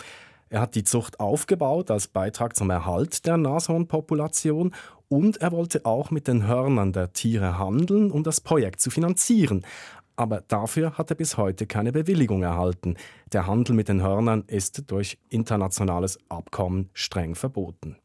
Er 0.49 0.61
hat 0.61 0.77
die 0.77 0.85
Zucht 0.85 1.19
aufgebaut 1.19 1.91
als 1.91 2.07
Beitrag 2.07 2.55
zum 2.55 2.71
Erhalt 2.71 3.27
der 3.27 3.37
Nashornpopulation 3.37 4.73
und 5.09 5.39
er 5.39 5.51
wollte 5.51 5.85
auch 5.87 6.13
mit 6.13 6.29
den 6.29 6.47
Hörnern 6.47 6.93
der 6.93 7.15
Tiere 7.15 7.59
handeln, 7.59 8.13
um 8.13 8.23
das 8.23 8.41
Projekt 8.41 8.81
zu 8.81 8.91
finanzieren 8.91 9.67
aber 10.17 10.43
dafür 10.49 10.99
hat 10.99 11.11
er 11.11 11.17
bis 11.17 11.37
heute 11.37 11.67
keine 11.67 11.93
Bewilligung 11.93 12.43
erhalten. 12.43 12.97
Der 13.33 13.47
Handel 13.47 13.75
mit 13.75 13.89
den 13.89 14.03
Hörnern 14.03 14.45
ist 14.47 14.91
durch 14.91 15.19
internationales 15.29 16.19
Abkommen 16.29 16.91
streng 16.95 17.35
verboten. 17.35 17.97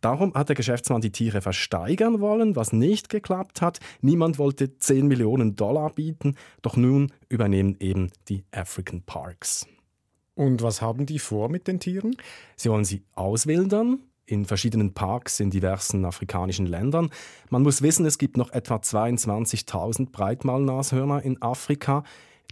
Darum 0.00 0.34
hat 0.34 0.48
der 0.48 0.56
Geschäftsmann 0.56 1.00
die 1.00 1.10
Tiere 1.10 1.40
versteigern 1.40 2.20
wollen, 2.20 2.54
was 2.54 2.72
nicht 2.72 3.08
geklappt 3.08 3.60
hat. 3.60 3.80
Niemand 4.00 4.38
wollte 4.38 4.78
10 4.78 5.08
Millionen 5.08 5.56
Dollar 5.56 5.90
bieten, 5.90 6.36
doch 6.62 6.76
nun 6.76 7.12
übernehmen 7.28 7.76
eben 7.80 8.10
die 8.28 8.44
African 8.52 9.02
Parks. 9.02 9.66
Und 10.34 10.62
was 10.62 10.80
haben 10.80 11.04
die 11.04 11.18
vor 11.18 11.48
mit 11.48 11.66
den 11.66 11.80
Tieren? 11.80 12.16
Sie 12.54 12.70
wollen 12.70 12.84
sie 12.84 13.02
auswildern, 13.16 14.02
in 14.28 14.44
verschiedenen 14.44 14.92
Parks 14.92 15.40
in 15.40 15.50
diversen 15.50 16.04
afrikanischen 16.04 16.66
Ländern. 16.66 17.10
Man 17.50 17.62
muss 17.62 17.82
wissen, 17.82 18.04
es 18.06 18.18
gibt 18.18 18.36
noch 18.36 18.52
etwa 18.52 18.76
22.000 18.76 20.10
Breitmalnashörner 20.10 21.22
in 21.22 21.40
Afrika. 21.40 22.04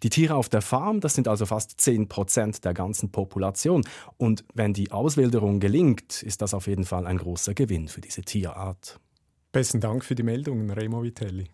Die 0.03 0.11
Tiere 0.11 0.35
auf 0.35 0.49
der 0.49 0.63
Farm, 0.63 1.01
das 1.01 1.15
sind 1.15 1.29
also 1.29 1.47
fast 1.47 1.81
10 1.81 2.09
Prozent 2.09 2.65
der 2.65 2.75
ganzen 2.75 3.11
Population. 3.11 3.83
Und 4.19 4.45
wenn 4.55 4.73
die 4.73 4.91
Auswilderung 4.91 5.61
gelingt, 5.61 6.23
ist 6.23 6.43
das 6.43 6.55
auf 6.55 6.67
jeden 6.67 6.85
Fall 6.85 7.07
ein 7.07 7.19
großer 7.19 7.55
Gewinn 7.55 7.89
für 7.89 8.01
diese 8.01 8.23
Tierart. 8.23 9.01
Besten 9.53 9.81
Dank 9.81 10.05
für 10.05 10.15
die 10.15 10.23
Meldungen, 10.23 10.71
Remo 10.71 11.03
Vitelli. 11.03 11.49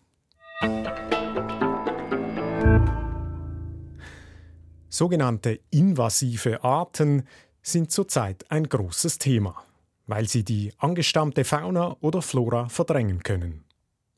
Sogenannte 4.89 5.59
invasive 5.71 6.63
Arten 6.63 7.23
sind 7.61 7.91
zurzeit 7.91 8.45
ein 8.51 8.67
großes 8.67 9.17
Thema 9.19 9.63
weil 10.07 10.27
sie 10.27 10.43
die 10.43 10.73
angestammte 10.77 11.43
Fauna 11.43 11.97
oder 12.01 12.21
Flora 12.21 12.69
verdrängen 12.69 13.23
können. 13.23 13.63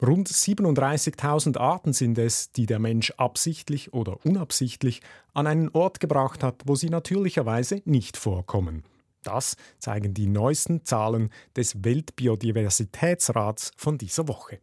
Rund 0.01 0.27
37.000 0.27 1.57
Arten 1.57 1.93
sind 1.93 2.17
es, 2.17 2.51
die 2.51 2.65
der 2.65 2.79
Mensch 2.79 3.11
absichtlich 3.11 3.93
oder 3.93 4.25
unabsichtlich 4.25 5.01
an 5.33 5.47
einen 5.47 5.69
Ort 5.69 5.99
gebracht 5.99 6.43
hat, 6.43 6.63
wo 6.65 6.75
sie 6.75 6.89
natürlicherweise 6.89 7.81
nicht 7.85 8.17
vorkommen. 8.17 8.83
Das 9.23 9.55
zeigen 9.79 10.13
die 10.13 10.27
neuesten 10.27 10.83
Zahlen 10.83 11.31
des 11.55 11.83
Weltbiodiversitätsrats 11.83 13.71
von 13.77 13.97
dieser 13.97 14.27
Woche. 14.27 14.59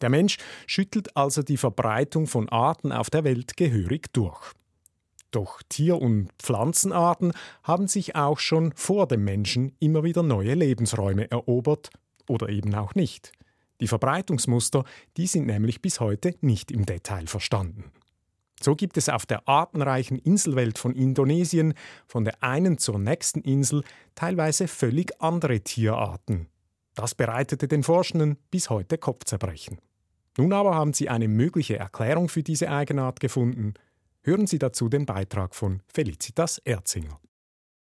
Der 0.00 0.08
Mensch 0.08 0.38
schüttelt 0.66 1.16
also 1.16 1.42
die 1.42 1.56
Verbreitung 1.56 2.26
von 2.26 2.48
Arten 2.48 2.92
auf 2.92 3.10
der 3.10 3.24
Welt 3.24 3.56
gehörig 3.56 4.12
durch. 4.12 4.52
Doch 5.34 5.62
Tier- 5.68 6.00
und 6.00 6.30
Pflanzenarten 6.38 7.32
haben 7.64 7.88
sich 7.88 8.14
auch 8.14 8.38
schon 8.38 8.72
vor 8.76 9.08
dem 9.08 9.24
Menschen 9.24 9.72
immer 9.80 10.04
wieder 10.04 10.22
neue 10.22 10.54
Lebensräume 10.54 11.28
erobert 11.28 11.90
oder 12.28 12.48
eben 12.50 12.72
auch 12.76 12.94
nicht. 12.94 13.32
Die 13.80 13.88
Verbreitungsmuster, 13.88 14.84
die 15.16 15.26
sind 15.26 15.46
nämlich 15.46 15.82
bis 15.82 15.98
heute 15.98 16.36
nicht 16.40 16.70
im 16.70 16.86
Detail 16.86 17.26
verstanden. 17.26 17.90
So 18.62 18.76
gibt 18.76 18.96
es 18.96 19.08
auf 19.08 19.26
der 19.26 19.48
artenreichen 19.48 20.18
Inselwelt 20.18 20.78
von 20.78 20.94
Indonesien 20.94 21.74
von 22.06 22.24
der 22.24 22.40
einen 22.40 22.78
zur 22.78 23.00
nächsten 23.00 23.40
Insel 23.40 23.82
teilweise 24.14 24.68
völlig 24.68 25.20
andere 25.20 25.62
Tierarten. 25.62 26.46
Das 26.94 27.16
bereitete 27.16 27.66
den 27.66 27.82
Forschenden 27.82 28.38
bis 28.52 28.70
heute 28.70 28.98
Kopfzerbrechen. 28.98 29.78
Nun 30.38 30.52
aber 30.52 30.76
haben 30.76 30.92
sie 30.92 31.08
eine 31.08 31.26
mögliche 31.26 31.76
Erklärung 31.76 32.28
für 32.28 32.44
diese 32.44 32.70
Eigenart 32.70 33.18
gefunden. 33.18 33.74
Hören 34.26 34.46
Sie 34.46 34.58
dazu 34.58 34.88
den 34.88 35.04
Beitrag 35.04 35.54
von 35.54 35.82
Felicitas 35.92 36.56
Erzinger. 36.64 37.20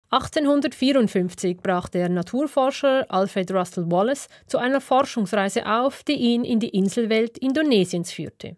1854 0.08 1.58
brach 1.58 1.90
der 1.90 2.08
Naturforscher 2.08 3.04
Alfred 3.10 3.52
Russel 3.52 3.90
Wallace 3.90 4.28
zu 4.46 4.56
einer 4.56 4.80
Forschungsreise 4.80 5.66
auf, 5.66 6.02
die 6.04 6.14
ihn 6.14 6.44
in 6.44 6.58
die 6.58 6.70
Inselwelt 6.70 7.36
Indonesiens 7.36 8.12
führte. 8.12 8.56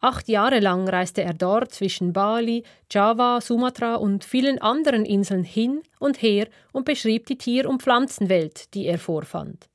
Acht 0.00 0.28
Jahre 0.28 0.60
lang 0.60 0.88
reiste 0.88 1.22
er 1.22 1.34
dort 1.34 1.72
zwischen 1.72 2.14
Bali, 2.14 2.62
Java, 2.90 3.42
Sumatra 3.42 3.96
und 3.96 4.24
vielen 4.24 4.58
anderen 4.62 5.04
Inseln 5.04 5.44
hin 5.44 5.82
und 5.98 6.22
her 6.22 6.48
und 6.72 6.86
beschrieb 6.86 7.26
die 7.26 7.36
Tier- 7.36 7.68
und 7.68 7.82
Pflanzenwelt, 7.82 8.72
die 8.72 8.86
er 8.86 8.98
vorfand. 8.98 9.68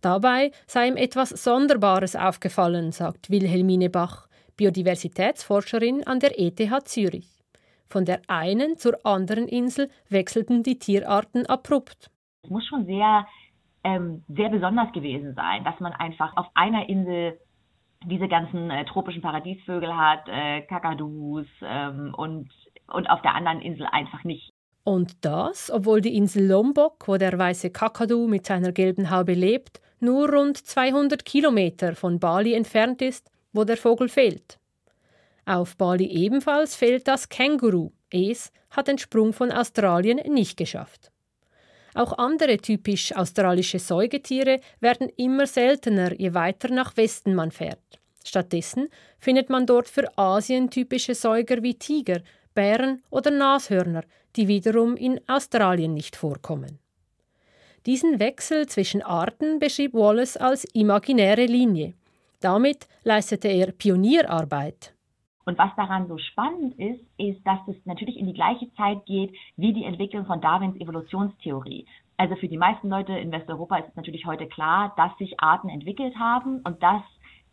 Dabei 0.00 0.52
sei 0.68 0.86
ihm 0.86 0.96
etwas 0.96 1.30
Sonderbares 1.30 2.14
aufgefallen, 2.14 2.92
sagt 2.92 3.30
Wilhelmine 3.30 3.90
Bach. 3.90 4.27
Biodiversitätsforscherin 4.58 6.06
an 6.06 6.20
der 6.20 6.38
ETH 6.38 6.60
Zürich. 6.84 7.38
Von 7.88 8.04
der 8.04 8.20
einen 8.26 8.76
zur 8.76 8.98
anderen 9.06 9.48
Insel 9.48 9.88
wechselten 10.10 10.62
die 10.62 10.78
Tierarten 10.78 11.46
abrupt. 11.46 12.10
Es 12.42 12.50
muss 12.50 12.66
schon 12.66 12.84
sehr, 12.84 13.26
ähm, 13.84 14.24
sehr 14.28 14.50
besonders 14.50 14.92
gewesen 14.92 15.34
sein, 15.34 15.64
dass 15.64 15.80
man 15.80 15.92
einfach 15.92 16.36
auf 16.36 16.46
einer 16.54 16.88
Insel 16.88 17.38
diese 18.04 18.28
ganzen 18.28 18.70
äh, 18.70 18.84
tropischen 18.84 19.22
Paradiesvögel 19.22 19.96
hat, 19.96 20.28
äh, 20.28 20.62
Kakadus 20.62 21.46
ähm, 21.62 22.14
und, 22.16 22.50
und 22.88 23.08
auf 23.08 23.22
der 23.22 23.34
anderen 23.34 23.60
Insel 23.60 23.86
einfach 23.86 24.22
nicht. 24.24 24.50
Und 24.84 25.24
das, 25.24 25.70
obwohl 25.70 26.00
die 26.00 26.16
Insel 26.16 26.46
Lombok, 26.46 27.08
wo 27.08 27.16
der 27.16 27.38
weiße 27.38 27.70
Kakadu 27.70 28.26
mit 28.26 28.46
seiner 28.46 28.72
gelben 28.72 29.10
Haube 29.10 29.34
lebt, 29.34 29.80
nur 30.00 30.32
rund 30.32 30.56
200 30.56 31.24
Kilometer 31.24 31.94
von 31.94 32.18
Bali 32.18 32.54
entfernt 32.54 33.02
ist 33.02 33.30
wo 33.52 33.64
der 33.64 33.76
Vogel 33.76 34.08
fehlt. 34.08 34.58
Auf 35.44 35.76
Bali 35.76 36.06
ebenfalls 36.06 36.74
fehlt 36.74 37.08
das 37.08 37.28
Känguru. 37.28 37.90
Es 38.10 38.52
hat 38.70 38.88
den 38.88 38.98
Sprung 38.98 39.32
von 39.32 39.50
Australien 39.50 40.18
nicht 40.32 40.56
geschafft. 40.56 41.10
Auch 41.94 42.18
andere 42.18 42.58
typisch 42.58 43.14
australische 43.16 43.78
Säugetiere 43.78 44.60
werden 44.80 45.08
immer 45.16 45.46
seltener, 45.46 46.12
je 46.12 46.34
weiter 46.34 46.68
nach 46.70 46.96
Westen 46.96 47.34
man 47.34 47.50
fährt. 47.50 47.98
Stattdessen 48.24 48.88
findet 49.18 49.48
man 49.48 49.66
dort 49.66 49.88
für 49.88 50.16
Asien 50.18 50.70
typische 50.70 51.14
Säuger 51.14 51.62
wie 51.62 51.74
Tiger, 51.74 52.20
Bären 52.54 53.02
oder 53.10 53.30
Nashörner, 53.30 54.04
die 54.36 54.48
wiederum 54.48 54.96
in 54.96 55.20
Australien 55.26 55.94
nicht 55.94 56.14
vorkommen. 56.14 56.78
Diesen 57.86 58.20
Wechsel 58.20 58.66
zwischen 58.66 59.02
Arten 59.02 59.58
beschrieb 59.58 59.94
Wallace 59.94 60.36
als 60.36 60.64
imaginäre 60.74 61.46
Linie. 61.46 61.94
Damit 62.40 62.86
leistete 63.02 63.48
er 63.48 63.72
Pionierarbeit. 63.72 64.94
Und 65.44 65.58
was 65.58 65.74
daran 65.76 66.06
so 66.06 66.18
spannend 66.18 66.78
ist, 66.78 67.00
ist, 67.16 67.44
dass 67.44 67.58
es 67.66 67.76
natürlich 67.84 68.16
in 68.16 68.26
die 68.26 68.34
gleiche 68.34 68.72
Zeit 68.74 69.04
geht 69.06 69.34
wie 69.56 69.72
die 69.72 69.84
Entwicklung 69.84 70.24
von 70.26 70.40
Darwins 70.40 70.78
Evolutionstheorie. 70.80 71.86
Also 72.16 72.36
für 72.36 72.48
die 72.48 72.58
meisten 72.58 72.88
Leute 72.90 73.12
in 73.12 73.32
Westeuropa 73.32 73.78
ist 73.78 73.88
es 73.88 73.96
natürlich 73.96 74.26
heute 74.26 74.46
klar, 74.46 74.92
dass 74.96 75.16
sich 75.18 75.40
Arten 75.40 75.68
entwickelt 75.68 76.16
haben 76.16 76.60
und 76.60 76.80
dass 76.82 77.02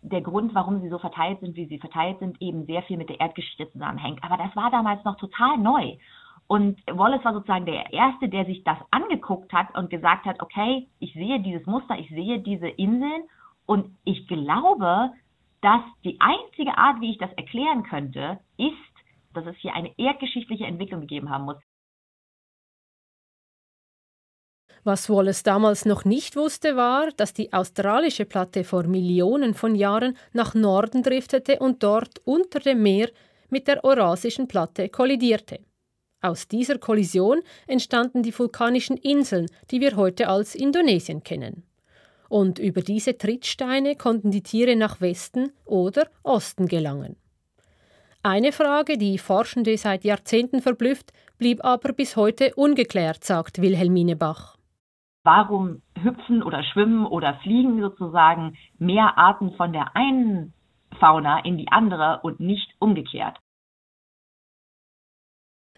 der 0.01 0.22
Grund, 0.22 0.54
warum 0.54 0.82
sie 0.82 0.89
so 0.89 1.00
verteilt 1.00 1.39
sind, 1.39 1.56
wie 1.56 1.65
sie 1.65 1.80
verteilt 1.80 2.20
sind, 2.20 2.39
eben 2.39 2.65
sehr 2.65 2.84
viel 2.84 2.98
mit 2.98 3.10
der 3.10 3.20
Erdgeschichte 3.20 3.72
zusammenhängt. 3.72 4.24
Aber 4.24 4.38
das 4.38 4.56
war 4.56 4.70
damals 4.70 5.04
noch 5.04 5.18
total 5.18 5.58
neu. 5.58 5.96
Und 6.48 6.80
Wallace 6.86 7.25
war 7.25 7.34
sozusagen 7.34 7.65
der 7.65 7.92
Erste, 7.92 8.30
der 8.30 8.46
sich 8.46 8.63
das 8.63 8.77
angeguckt 8.92 9.51
hat 9.51 9.75
und 9.75 9.89
gesagt 9.89 10.25
hat, 10.25 10.44
okay, 10.44 10.88
ich 11.00 11.13
sehe 11.13 11.39
dieses 11.39 11.65
Muster, 11.65 11.98
ich 11.98 12.10
sehe 12.10 12.39
diese 12.39 12.68
Inseln 12.68 13.24
und 13.65 13.98
ich 14.03 14.27
glaube, 14.27 15.12
dass 15.62 15.81
die 16.03 16.17
einzige 16.19 16.77
Art, 16.77 17.01
wie 17.01 17.12
ich 17.12 17.17
das 17.17 17.31
erklären 17.34 17.84
könnte, 17.84 18.39
ist, 18.57 18.74
dass 19.34 19.45
es 19.48 19.55
hier 19.57 19.74
eine 19.74 19.91
erdgeschichtliche 19.98 20.65
Entwicklung 20.65 21.01
gegeben 21.01 21.29
haben 21.29 21.45
muss. 21.45 21.57
Was 24.84 25.10
Wallace 25.10 25.41
damals 25.41 25.86
noch 25.86 26.05
nicht 26.05 26.36
wusste, 26.36 26.75
war, 26.75 27.10
dass 27.17 27.34
die 27.34 27.51
australische 27.51 28.25
Platte 28.25 28.63
vor 28.63 28.84
Millionen 28.84 29.55
von 29.55 29.74
Jahren 29.74 30.15
nach 30.31 30.53
Norden 30.53 31.01
driftete 31.01 31.57
und 31.57 31.81
dort 31.81 32.19
unter 32.19 32.60
dem 32.60 32.84
Meer 32.84 33.10
mit 33.50 33.67
der 33.67 33.84
eurasischen 33.84 34.48
Platte 34.48 34.89
kollidierte. 34.89 35.60
Aus 36.22 36.48
dieser 36.48 36.77
Kollision 36.77 37.41
entstanden 37.65 38.22
die 38.22 38.38
vulkanischen 38.38 38.98
Inseln, 38.98 39.48
die 39.72 39.81
wir 39.81 39.95
heute 39.95 40.27
als 40.27 40.53
Indonesien 40.53 41.24
kennen 41.24 41.63
und 42.29 42.60
über 42.60 42.82
diese 42.82 43.17
Trittsteine 43.17 43.96
konnten 43.96 44.32
die 44.32 44.44
Tiere 44.44 44.75
nach 44.75 45.01
Westen 45.01 45.51
oder 45.65 46.08
Osten 46.24 46.67
gelangen. 46.67 47.15
Eine 48.24 48.51
Frage, 48.51 48.98
die 48.98 49.20
Forschende 49.20 49.77
seit 49.77 50.03
Jahrzehnten 50.03 50.62
verblüfft, 50.62 51.13
blieb 51.38 51.63
aber 51.63 51.94
bis 51.94 52.15
heute 52.15 52.53
ungeklärt, 52.55 53.24
sagt 53.24 53.62
Wilhelmine 53.62 54.15
Bach. 54.15 54.55
Warum 55.24 55.82
hüpfen 56.01 56.41
oder 56.44 56.63
schwimmen 56.63 57.05
oder 57.05 57.36
fliegen 57.44 57.82
sozusagen 57.82 58.58
mehr 58.79 59.17
Arten 59.17 59.53
von 59.53 59.74
der 59.74 59.96
einen 59.96 60.53
Fauna 61.00 61.44
in 61.46 61.58
die 61.58 61.72
andere 61.72 62.20
und 62.24 62.39
nicht 62.39 62.74
umgekehrt? 62.79 63.38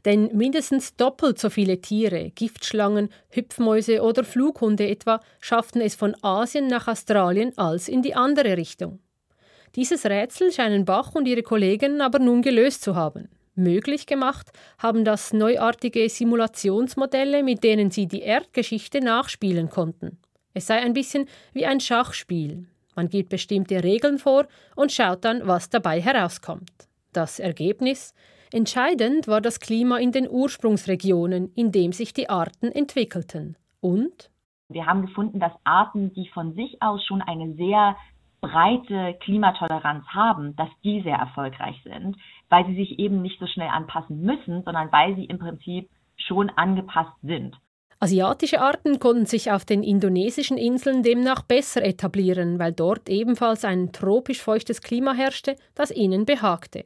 Denn 0.08 0.30
mindestens 0.32 0.96
doppelt 0.96 1.38
so 1.38 1.50
viele 1.50 1.82
Tiere, 1.82 2.32
Giftschlangen, 2.32 3.10
Hüpfmäuse 3.30 4.02
oder 4.02 4.24
Flughunde 4.24 4.88
etwa, 4.88 5.20
schafften 5.42 5.82
es 5.82 5.96
von 5.96 6.16
Asien 6.24 6.68
nach 6.68 6.88
Australien 6.88 7.52
als 7.58 7.90
in 7.90 8.02
die 8.02 8.16
andere 8.16 8.56
Richtung. 8.56 9.00
Dieses 9.76 10.06
Rätsel 10.06 10.54
scheinen 10.54 10.86
Bach 10.86 11.14
und 11.14 11.28
ihre 11.28 11.44
Kollegen 11.44 12.00
aber 12.00 12.20
nun 12.20 12.42
gelöst 12.42 12.84
zu 12.84 12.96
haben. 12.96 13.28
Möglich 13.56 14.06
gemacht 14.06 14.48
haben 14.78 15.04
das 15.04 15.34
neuartige 15.34 16.08
Simulationsmodelle, 16.08 17.44
mit 17.44 17.66
denen 17.66 17.92
sie 17.92 18.08
die 18.08 18.22
Erdgeschichte 18.22 19.02
nachspielen 19.02 19.70
konnten. 19.70 20.20
Es 20.54 20.68
sei 20.68 20.76
ein 20.76 20.94
bisschen 20.94 21.28
wie 21.52 21.66
ein 21.66 21.82
Schachspiel. 21.82 22.66
Man 22.96 23.10
gibt 23.10 23.28
bestimmte 23.28 23.84
Regeln 23.84 24.20
vor 24.20 24.48
und 24.78 24.94
schaut 24.94 25.26
dann, 25.26 25.46
was 25.46 25.70
dabei 25.70 26.00
herauskommt. 26.00 26.72
Das 27.12 27.40
Ergebnis 27.40 28.14
Entscheidend 28.51 29.27
war 29.27 29.42
das 29.42 29.60
Klima 29.60 29.98
in 29.98 30.12
den 30.12 30.30
Ursprungsregionen, 30.30 31.51
in 31.56 31.72
dem 31.72 31.92
sich 31.92 32.13
die 32.13 32.30
Arten 32.30 32.72
entwickelten. 32.72 33.58
Und 33.82 34.32
wir 34.70 34.86
haben 34.86 35.01
gefunden, 35.06 35.39
dass 35.39 35.54
Arten, 35.63 36.13
die 36.13 36.30
von 36.30 36.54
sich 36.54 36.82
aus 36.82 37.04
schon 37.06 37.22
eine 37.22 37.54
sehr 37.56 37.95
breite 38.41 39.17
Klimatoleranz 39.22 40.06
haben, 40.08 40.56
dass 40.56 40.69
die 40.84 41.02
sehr 41.02 41.17
erfolgreich 41.17 41.82
sind, 41.84 42.17
weil 42.50 42.65
sie 42.67 42.76
sich 42.76 43.00
eben 43.00 43.22
nicht 43.22 43.39
so 43.39 43.48
schnell 43.48 43.69
anpassen 43.69 44.22
müssen, 44.22 44.63
sondern 44.63 44.91
weil 44.91 45.15
sie 45.15 45.26
im 45.26 45.39
Prinzip 45.39 45.89
schon 46.15 46.50
angepasst 46.50 47.13
sind. 47.22 47.56
Asiatische 48.00 48.62
Arten 48.62 49.00
konnten 49.00 49.26
sich 49.26 49.52
auf 49.52 49.65
den 49.65 49.82
indonesischen 49.82 50.58
Inseln 50.58 51.02
demnach 51.02 51.41
besser 51.41 51.84
etablieren, 51.84 52.60
weil 52.60 52.72
dort 52.72 53.10
ebenfalls 53.10 53.65
ein 53.65 53.91
tropisch 53.91 54.41
feuchtes 54.41 54.82
Klima 54.82 55.13
herrschte, 55.13 55.56
das 55.74 55.89
ihnen 55.89 56.26
behagte. 56.26 56.86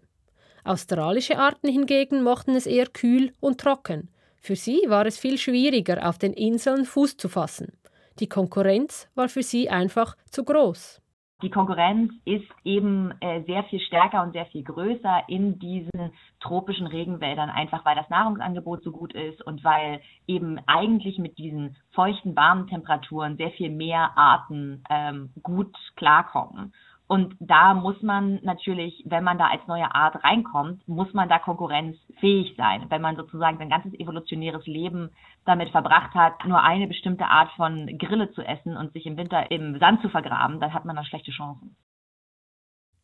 Australische 0.64 1.38
Arten 1.40 1.70
hingegen 1.70 2.24
mochten 2.24 2.56
es 2.56 2.66
eher 2.66 2.88
kühl 2.88 3.34
und 3.40 3.60
trocken. 3.60 4.10
Für 4.38 4.56
sie 4.56 4.82
war 4.88 5.06
es 5.06 5.20
viel 5.20 5.38
schwieriger, 5.38 6.08
auf 6.08 6.18
den 6.18 6.34
Inseln 6.34 6.86
Fuß 6.86 7.18
zu 7.18 7.30
fassen. 7.30 7.74
Die 8.20 8.28
Konkurrenz 8.28 9.08
war 9.16 9.30
für 9.30 9.44
sie 9.44 9.70
einfach 9.70 10.16
zu 10.30 10.44
groß. 10.44 11.02
Die 11.42 11.50
Konkurrenz 11.50 12.14
ist 12.24 12.48
eben 12.64 13.14
äh, 13.20 13.42
sehr 13.46 13.64
viel 13.64 13.80
stärker 13.80 14.22
und 14.22 14.34
sehr 14.34 14.46
viel 14.48 14.64
größer 14.64 15.24
in 15.28 15.58
diesen 15.58 16.12
tropischen 16.40 16.86
Regenwäldern, 16.86 17.50
einfach 17.50 17.84
weil 17.84 17.96
das 17.96 18.10
Nahrungsangebot 18.10 18.84
so 18.84 18.92
gut 18.92 19.14
ist 19.14 19.42
und 19.42 19.64
weil 19.64 20.02
eben 20.28 20.60
eigentlich 20.68 21.18
mit 21.18 21.40
diesen 21.40 21.78
feuchten, 21.92 22.36
warmen 22.36 22.68
Temperaturen 22.68 23.38
sehr 23.38 23.52
viel 23.52 23.72
mehr 23.72 24.16
Arten 24.16 24.84
ähm, 24.90 25.32
gut 25.42 25.76
klarkommen. 25.96 26.74
Und 27.12 27.36
da 27.42 27.74
muss 27.74 28.02
man 28.02 28.40
natürlich, 28.42 29.04
wenn 29.06 29.26
man 29.26 29.38
da 29.38 29.48
als 29.48 29.68
neue 29.68 29.94
Art 29.94 30.24
reinkommt, 30.24 30.88
muss 30.88 31.12
man 31.12 31.28
da 31.28 31.40
konkurrenzfähig 31.40 32.54
sein. 32.56 32.86
Wenn 32.88 33.02
man 33.02 33.18
sozusagen 33.18 33.58
sein 33.58 33.70
ganzes 33.70 33.94
evolutionäres 33.96 34.66
Leben 34.66 35.10
damit 35.44 35.72
verbracht 35.72 36.16
hat, 36.16 36.46
nur 36.46 36.64
eine 36.64 36.88
bestimmte 36.88 37.26
Art 37.26 37.52
von 37.58 37.98
Grille 37.98 38.32
zu 38.32 38.42
essen 38.42 38.78
und 38.78 38.94
sich 38.94 39.06
im 39.06 39.18
Winter 39.18 39.52
im 39.52 39.78
Sand 39.78 40.02
zu 40.02 40.08
vergraben, 40.08 40.62
dann 40.62 40.74
hat 40.74 40.86
man 40.86 40.96
da 40.96 41.04
schlechte 41.04 41.32
Chancen. 41.32 41.76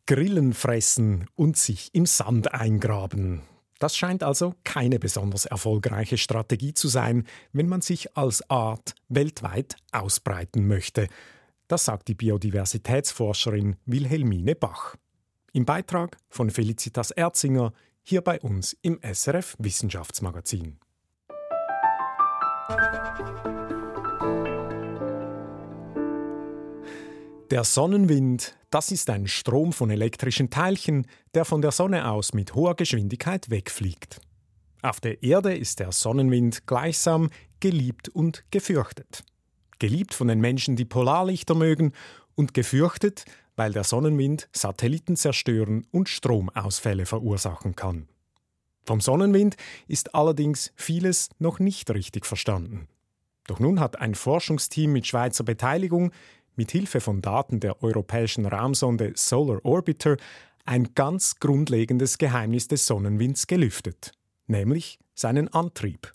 Grillen 0.06 0.54
fressen 0.54 1.28
und 1.34 1.58
sich 1.58 1.94
im 1.94 2.06
Sand 2.06 2.54
eingraben. 2.54 3.42
Das 3.78 3.94
scheint 3.94 4.22
also 4.22 4.54
keine 4.64 4.98
besonders 4.98 5.44
erfolgreiche 5.44 6.16
Strategie 6.16 6.72
zu 6.72 6.88
sein, 6.88 7.26
wenn 7.52 7.68
man 7.68 7.82
sich 7.82 8.16
als 8.16 8.48
Art 8.48 8.94
weltweit 9.10 9.76
ausbreiten 9.92 10.66
möchte. 10.66 11.08
Das 11.68 11.84
sagt 11.84 12.08
die 12.08 12.14
Biodiversitätsforscherin 12.14 13.76
Wilhelmine 13.84 14.54
Bach. 14.54 14.96
Im 15.52 15.66
Beitrag 15.66 16.16
von 16.30 16.48
Felicitas 16.48 17.10
Erzinger 17.10 17.74
hier 18.02 18.22
bei 18.22 18.40
uns 18.40 18.74
im 18.80 18.98
SRF 19.02 19.54
Wissenschaftsmagazin. 19.58 20.78
Der 27.50 27.64
Sonnenwind, 27.64 28.56
das 28.70 28.90
ist 28.90 29.10
ein 29.10 29.26
Strom 29.26 29.74
von 29.74 29.90
elektrischen 29.90 30.48
Teilchen, 30.48 31.06
der 31.34 31.44
von 31.44 31.60
der 31.60 31.72
Sonne 31.72 32.10
aus 32.10 32.32
mit 32.32 32.54
hoher 32.54 32.76
Geschwindigkeit 32.76 33.50
wegfliegt. 33.50 34.22
Auf 34.80 35.00
der 35.00 35.22
Erde 35.22 35.54
ist 35.54 35.80
der 35.80 35.92
Sonnenwind 35.92 36.66
gleichsam 36.66 37.28
geliebt 37.60 38.08
und 38.08 38.44
gefürchtet 38.50 39.22
geliebt 39.78 40.14
von 40.14 40.28
den 40.28 40.40
Menschen, 40.40 40.76
die 40.76 40.84
Polarlichter 40.84 41.54
mögen 41.54 41.92
und 42.34 42.54
gefürchtet, 42.54 43.24
weil 43.56 43.72
der 43.72 43.84
Sonnenwind 43.84 44.48
Satelliten 44.52 45.16
zerstören 45.16 45.86
und 45.90 46.08
Stromausfälle 46.08 47.06
verursachen 47.06 47.74
kann. 47.74 48.08
Vom 48.84 49.00
Sonnenwind 49.00 49.56
ist 49.86 50.14
allerdings 50.14 50.72
vieles 50.76 51.28
noch 51.38 51.58
nicht 51.58 51.90
richtig 51.90 52.24
verstanden. 52.24 52.88
Doch 53.46 53.60
nun 53.60 53.80
hat 53.80 54.00
ein 54.00 54.14
Forschungsteam 54.14 54.92
mit 54.92 55.06
Schweizer 55.06 55.44
Beteiligung 55.44 56.12
mit 56.54 56.70
Hilfe 56.72 57.00
von 57.00 57.22
Daten 57.22 57.60
der 57.60 57.82
europäischen 57.82 58.46
Raumsonde 58.46 59.12
Solar 59.14 59.64
Orbiter 59.64 60.16
ein 60.64 60.94
ganz 60.94 61.36
grundlegendes 61.40 62.18
Geheimnis 62.18 62.68
des 62.68 62.86
Sonnenwinds 62.86 63.46
gelüftet, 63.46 64.12
nämlich 64.46 64.98
seinen 65.14 65.48
Antrieb. 65.48 66.12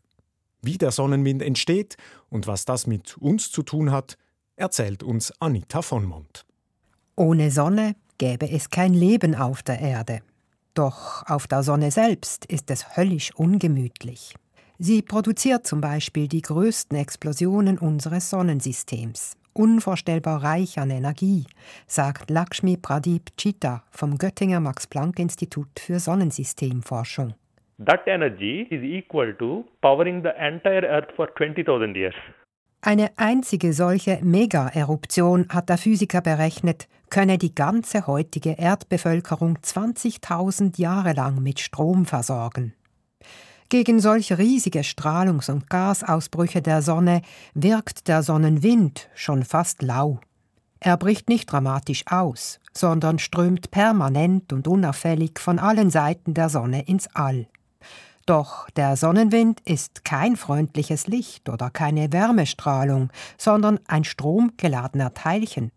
Wie 0.63 0.78
der 0.78 0.91
Sonnenwind 0.91 1.41
entsteht 1.41 1.97
und 2.30 2.47
was 2.47 2.63
das 2.63 2.88
mit 2.88 3.17
uns 3.17 3.52
zu 3.52 3.63
tun 3.63 3.91
hat, 3.91 4.17
erzählt 4.56 5.04
uns 5.04 5.34
Anita 5.41 5.82
von 5.82 6.06
Mont. 6.06 6.45
Ohne 7.17 7.52
Sonne 7.52 7.95
gäbe 8.17 8.49
es 8.49 8.69
kein 8.69 8.93
Leben 8.93 9.36
auf 9.36 9.62
der 9.62 9.80
Erde. 9.80 10.21
Doch 10.73 11.28
auf 11.28 11.47
der 11.47 11.63
Sonne 11.63 11.91
selbst 11.91 12.45
ist 12.45 12.71
es 12.71 12.95
höllisch 12.95 13.36
ungemütlich. 13.36 14.36
Sie 14.80 15.02
produziert 15.02 15.67
zum 15.67 15.82
Beispiel 15.82 16.30
die 16.30 16.41
größten 16.41 16.97
Explosionen 16.97 17.78
unseres 17.78 18.30
Sonnensystems. 18.30 19.34
Unvorstellbar 19.52 20.43
reich 20.43 20.80
an 20.80 20.89
Energie, 20.89 21.45
sagt 21.88 22.30
Lakshmi 22.32 22.78
Pradip 22.78 23.36
Chitta 23.38 23.84
vom 23.91 24.17
Göttinger 24.17 24.62
Max-Planck-Institut 24.62 25.80
für 25.80 25.99
Sonnensystemforschung. 25.99 27.36
That 27.80 28.08
energy 28.08 28.68
is 28.70 28.84
equal 28.84 29.34
to 29.40 29.66
powering 29.82 30.22
the 30.24 30.34
entire 30.40 30.86
earth 30.86 31.12
for 31.16 31.28
20000 31.28 31.96
years 31.96 32.16
Eine 32.86 33.12
einzige 33.16 33.72
solche 33.72 34.20
Mega-Eruption, 34.22 35.48
hat 35.48 35.70
der 35.70 35.78
Physiker 35.78 36.20
berechnet, 36.20 36.90
könne 37.10 37.38
die 37.38 37.56
ganze 37.56 38.08
heutige 38.08 38.58
Erdbevölkerung 38.58 39.58
20.000 39.60 40.82
Jahre 40.82 41.14
lang 41.14 41.42
mit 41.42 41.62
Strom 41.62 42.06
versorgen. 42.06 42.74
Gegen 43.70 44.02
solch 44.02 44.38
riesige 44.38 44.84
Strahlungs- 44.84 45.50
und 45.50 45.70
Gasausbrüche 45.70 46.62
der 46.62 46.82
Sonne 46.82 47.22
wirkt 47.54 48.10
der 48.10 48.22
Sonnenwind 48.22 49.10
schon 49.16 49.46
fast 49.46 49.82
lau. 49.82 50.20
Er 50.82 50.98
bricht 50.98 51.30
nicht 51.30 51.50
dramatisch 51.50 52.04
aus, 52.08 52.60
sondern 52.74 53.18
strömt 53.18 53.72
permanent 53.72 54.52
und 54.52 54.68
unauffällig 54.68 55.40
von 55.40 55.58
allen 55.58 55.90
Seiten 55.90 56.34
der 56.34 56.50
Sonne 56.50 56.86
ins 56.86 57.08
All. 57.16 57.48
Doch 58.26 58.70
der 58.70 58.96
Sonnenwind 58.96 59.60
ist 59.66 60.06
kein 60.06 60.38
freundliches 60.38 61.08
Licht 61.08 61.50
oder 61.50 61.70
keine 61.70 62.14
Wärmestrahlung, 62.14 63.10
sondern 63.38 63.80
ein 63.88 64.06
stromgeladener 64.06 65.14
Teilchen. 65.14 65.72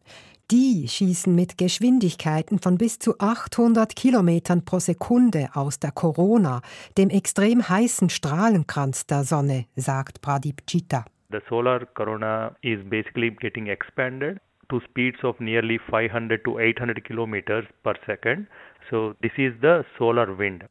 Die 0.53 0.87
schießen 0.87 1.35
mit 1.35 1.59
Geschwindigkeiten 1.59 2.61
von 2.61 2.79
bis 2.79 3.01
zu 3.01 3.19
800 3.19 3.97
Kilometern 3.97 4.65
pro 4.65 4.79
Sekunde 4.79 5.49
aus 5.55 5.81
der 5.81 5.91
Corona, 5.91 6.61
dem 6.97 7.11
extrem 7.11 7.69
heißen 7.69 8.11
Strahlenkranz 8.11 9.07
der 9.07 9.25
Sonne, 9.25 9.67
sagt 9.75 10.21
Pradip 10.23 10.65
Chitta. 10.69 11.05
The 11.33 11.41
solar 11.49 11.85
corona 11.87 12.55
is 12.63 12.79
basically 12.89 13.33
getting 13.33 13.67
expanded 13.67 14.39
to 14.69 14.81
speeds 14.89 15.25
of 15.25 15.41
nearly 15.41 15.81
500 15.91 16.45
to 16.45 16.61
800 16.61 17.03
kilometers 17.03 17.65
per 17.83 17.95
second. 18.07 18.47
So 18.89 19.15
this 19.23 19.33
is 19.37 19.53
the 19.61 19.83
solar 19.99 20.39
wind. 20.39 20.65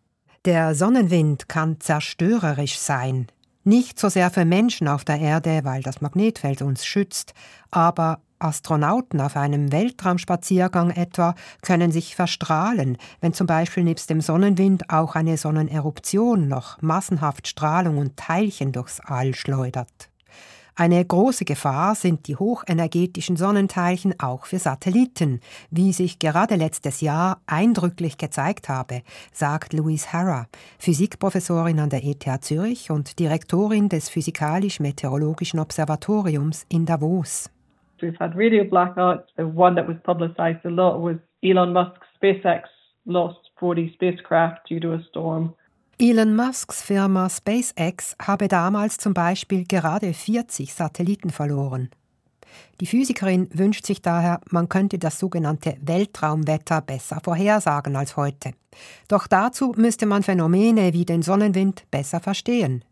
Der 0.45 0.75
Sonnenwind 0.75 1.49
kann 1.49 1.79
zerstörerisch 1.79 2.77
sein. 2.77 3.25
Nicht 3.63 3.97
so 3.97 4.09
sehr 4.09 4.29
für 4.29 4.45
Menschen 4.45 4.87
auf 4.87 5.03
der 5.03 5.19
Erde, 5.19 5.61
weil 5.63 5.81
das 5.81 6.01
Magnetfeld 6.01 6.61
uns 6.61 6.85
schützt, 6.85 7.33
aber 7.71 8.19
Astronauten 8.37 9.21
auf 9.21 9.37
einem 9.37 9.71
Weltraumspaziergang 9.71 10.91
etwa 10.91 11.33
können 11.63 11.91
sich 11.91 12.15
verstrahlen, 12.15 12.99
wenn 13.21 13.33
zum 13.33 13.47
Beispiel 13.47 13.83
nebst 13.83 14.11
dem 14.11 14.21
Sonnenwind 14.21 14.91
auch 14.91 15.15
eine 15.15 15.37
Sonneneruption 15.37 16.47
noch 16.47 16.79
massenhaft 16.79 17.47
Strahlung 17.47 17.97
und 17.97 18.15
Teilchen 18.15 18.71
durchs 18.71 18.99
All 18.99 19.33
schleudert. 19.33 20.11
Eine 20.77 21.05
große 21.05 21.45
Gefahr 21.45 21.95
sind 21.95 22.27
die 22.27 22.35
hochenergetischen 22.35 23.37
Sonnenteilchen 23.37 24.13
auch 24.19 24.45
für 24.45 24.59
Satelliten, 24.59 25.39
wie 25.71 25.93
sich 25.93 26.19
gerade 26.19 26.55
letztes 26.55 26.99
Jahr 26.99 27.39
eindrücklich 27.47 28.17
gezeigt 28.17 28.67
habe, 28.67 29.01
sagt 29.31 29.71
Louise 29.71 30.11
Harrer, 30.11 30.47
Physikprofessorin 30.77 31.79
an 31.79 31.91
der 31.91 32.03
ETH 32.03 32.25
Zürich 32.41 32.91
und 32.91 33.19
Direktorin 33.19 33.87
des 33.87 34.09
Physikalisch-Meteorologischen 34.09 35.61
Observatoriums 35.61 36.65
in 36.67 36.85
Davos. 36.85 37.49
We've 38.01 38.19
had 38.19 38.35
radio 38.35 38.65
blackouts. 38.65 39.23
The 39.37 39.43
one 39.45 39.75
that 39.75 39.87
was 39.87 39.95
publicized 40.03 40.65
a 40.65 40.69
lot 40.69 41.01
was 41.01 41.15
Elon 41.41 41.71
Musk's 41.71 42.05
SpaceX 42.21 42.63
lost 43.05 43.39
40 43.59 43.93
spacecraft 43.93 44.67
due 44.67 44.81
to 44.81 44.91
a 44.91 45.01
storm. 45.07 45.55
Elon 45.97 46.35
Musks 46.35 46.81
Firma 46.81 47.29
SpaceX 47.29 48.17
habe 48.21 48.49
damals 48.49 48.97
zum 48.97 49.13
Beispiel 49.13 49.63
gerade 49.63 50.13
40 50.13 50.73
Satelliten 50.73 51.29
verloren. 51.29 51.89
Die 52.81 52.85
Physikerin 52.85 53.47
wünscht 53.53 53.85
sich 53.85 54.01
daher, 54.01 54.41
man 54.49 54.67
könnte 54.67 54.99
das 54.99 55.17
sogenannte 55.19 55.77
Weltraumwetter 55.79 56.81
besser 56.81 57.21
vorhersagen 57.23 57.95
als 57.95 58.17
heute. 58.17 58.51
Doch 59.07 59.25
dazu 59.27 59.73
müsste 59.77 60.05
man 60.05 60.21
Phänomene 60.21 60.91
wie 60.91 61.05
den 61.05 61.21
Sonnenwind 61.21 61.89
besser 61.91 62.19
verstehen. 62.19 62.83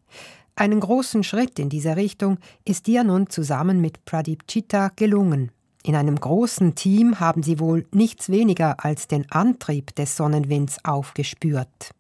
Einen 0.56 0.80
großen 0.80 1.26
Schritt 1.26 1.60
in 1.60 1.68
diese 1.68 1.98
Richtung 1.98 2.38
ist 2.64 2.88
ihr 2.88 3.04
nun 3.04 3.30
zusammen 3.30 3.82
mit 3.82 4.06
Pradip 4.06 4.48
Chitta 4.48 4.92
gelungen. 4.96 5.52
In 5.84 5.98
einem 5.98 6.16
großen 6.18 6.76
Team 6.76 7.20
haben 7.20 7.44
sie 7.44 7.60
wohl 7.60 7.86
nichts 7.92 8.30
weniger 8.30 8.86
als 8.86 9.10
den 9.10 9.30
Antrieb 9.30 9.94
des 9.96 10.16
Sonnenwinds 10.16 10.78
aufgespürt. 10.86 11.92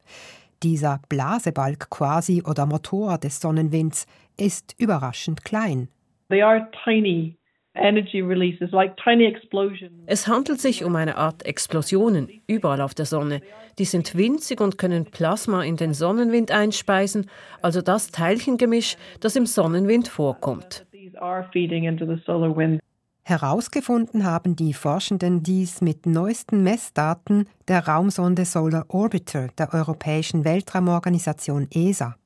Dieser 0.64 1.02
Blasebalg 1.10 1.90
quasi 1.90 2.42
oder 2.46 2.66
Motor 2.66 3.18
des 3.18 3.40
Sonnenwinds 3.40 4.08
ist 4.40 4.76
überraschend 4.80 5.44
klein. 5.44 5.90
They 6.30 6.42
are 6.42 6.68
tiny 6.84 7.38
es 10.06 10.28
handelt 10.28 10.62
sich 10.62 10.84
um 10.84 10.96
eine 10.96 11.18
Art 11.18 11.44
Explosionen 11.44 12.30
überall 12.46 12.82
auf 12.82 12.94
der 12.94 13.06
Sonne. 13.06 13.42
Die 13.80 13.86
sind 13.86 14.16
winzig 14.16 14.62
und 14.62 14.78
können 14.78 15.06
Plasma 15.06 15.64
in 15.64 15.76
den 15.78 15.96
Sonnenwind 15.96 16.52
einspeisen, 16.52 17.32
also 17.64 17.82
das 17.82 18.12
Teilchengemisch, 18.12 18.96
das 19.22 19.36
im 19.36 19.48
Sonnenwind 19.48 20.08
vorkommt. 20.08 20.86
Herausgefunden 23.26 24.26
haben 24.26 24.58
die 24.58 24.74
Forschenden 24.74 25.44
dies 25.44 25.80
mit 25.80 26.06
neuesten 26.06 26.62
Messdaten 26.62 27.48
der 27.70 27.88
Raumsonde 27.88 28.44
Solar 28.44 28.86
Orbiter 28.90 29.48
der 29.58 29.74
Europäischen 29.74 30.44
Weltraumorganisation 30.44 31.70
ESA. 31.74 32.18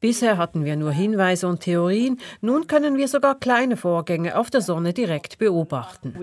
Bisher 0.00 0.38
hatten 0.38 0.64
wir 0.64 0.76
nur 0.76 0.92
Hinweise 0.92 1.48
und 1.48 1.60
Theorien, 1.60 2.18
nun 2.40 2.66
können 2.66 2.96
wir 2.96 3.08
sogar 3.08 3.38
kleine 3.38 3.76
Vorgänge 3.76 4.38
auf 4.38 4.48
der 4.48 4.62
Sonne 4.62 4.94
direkt 4.94 5.38
beobachten. 5.38 6.14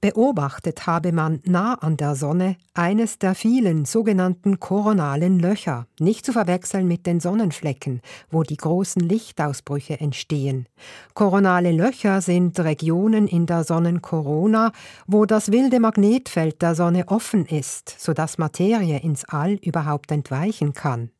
Beobachtet 0.00 0.86
habe 0.86 1.10
man 1.10 1.40
nah 1.44 1.74
an 1.74 1.96
der 1.96 2.14
Sonne 2.14 2.56
eines 2.72 3.18
der 3.18 3.34
vielen 3.34 3.84
sogenannten 3.84 4.60
koronalen 4.60 5.40
Löcher, 5.40 5.88
nicht 5.98 6.24
zu 6.24 6.32
verwechseln 6.32 6.86
mit 6.86 7.04
den 7.04 7.18
Sonnenflecken, 7.18 8.00
wo 8.30 8.44
die 8.44 8.56
großen 8.56 9.02
Lichtausbrüche 9.02 9.98
entstehen. 9.98 10.68
Koronale 11.14 11.72
Löcher 11.72 12.20
sind 12.20 12.60
Regionen 12.60 13.26
in 13.26 13.46
der 13.46 13.64
Sonnenkorona, 13.64 14.70
wo 15.08 15.26
das 15.26 15.50
wilde 15.50 15.80
Magnetfeld 15.80 16.62
der 16.62 16.76
Sonne 16.76 17.08
offen 17.08 17.44
ist, 17.44 17.92
sodass 17.98 18.38
Materie 18.38 19.00
ins 19.00 19.24
All 19.24 19.54
überhaupt 19.54 20.12
entweichen 20.12 20.74
kann. 20.74 21.10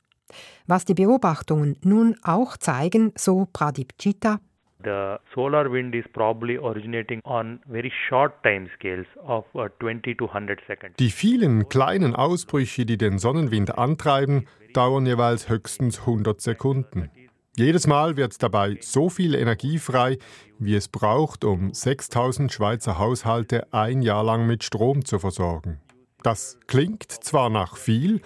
Was 0.68 0.84
die 0.84 0.94
Beobachtungen 0.94 1.78
nun 1.82 2.14
auch 2.22 2.56
zeigen, 2.56 3.12
so 3.16 3.48
Pradipchita, 3.52 4.38
The 4.84 5.18
solar 5.34 5.68
wind 5.70 5.94
is 5.94 6.04
probably 6.12 6.56
originating 6.56 7.20
on 7.24 7.60
very 7.66 7.92
short 8.08 8.42
time 8.44 8.70
scales 8.78 9.06
of 9.26 9.44
20 9.80 10.12
uh, 10.12 10.14
to 10.14 10.26
100 10.26 10.60
seconds. 10.68 10.94
Die 10.98 11.10
vielen 11.10 11.68
kleinen 11.68 12.14
Ausbrüche, 12.14 12.86
die 12.86 12.96
den 12.96 13.18
Sonnenwind 13.18 13.76
antreiben, 13.76 14.46
dauern 14.74 15.04
jeweils 15.04 15.48
höchstens 15.48 16.00
100 16.00 16.40
Sekunden. 16.40 17.10
Jedes 17.56 17.88
Mal 17.88 18.16
wird 18.16 18.40
dabei 18.40 18.76
so 18.80 19.08
viel 19.08 19.34
Energie 19.34 19.78
frei, 19.78 20.18
wie 20.60 20.76
es 20.76 20.86
braucht, 20.86 21.44
um 21.44 21.74
6000 21.74 22.52
Schweizer 22.52 22.98
Haushalte 22.98 23.72
ein 23.72 24.00
Jahr 24.00 24.22
lang 24.22 24.46
mit 24.46 24.62
Strom 24.62 25.04
zu 25.04 25.18
versorgen. 25.18 25.80
Das 26.22 26.60
klingt 26.68 27.10
zwar 27.10 27.50
nach 27.50 27.76
viel, 27.76 28.20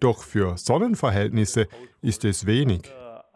doch 0.00 0.24
für 0.24 0.56
Sonnenverhältnisse 0.56 1.68
ist 2.00 2.24
es 2.24 2.44
wenig 2.44 2.92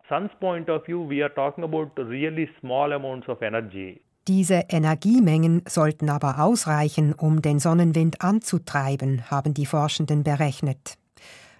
sun's 0.08 0.30
point 0.40 0.68
of 0.68 0.84
view, 0.86 1.08
we 1.08 1.22
are 1.22 1.32
talking 1.32 1.64
about 1.64 1.90
really 1.96 2.48
small 2.60 2.92
amounts 2.92 3.28
of 3.28 3.42
energy. 3.42 4.00
Diese 4.28 4.64
Energiemengen 4.68 5.62
sollten 5.68 6.10
aber 6.10 6.40
ausreichen, 6.40 7.14
um 7.14 7.42
den 7.42 7.60
Sonnenwind 7.60 8.22
anzutreiben, 8.22 9.30
haben 9.30 9.54
die 9.54 9.66
Forschenden 9.66 10.24
berechnet. 10.24 10.98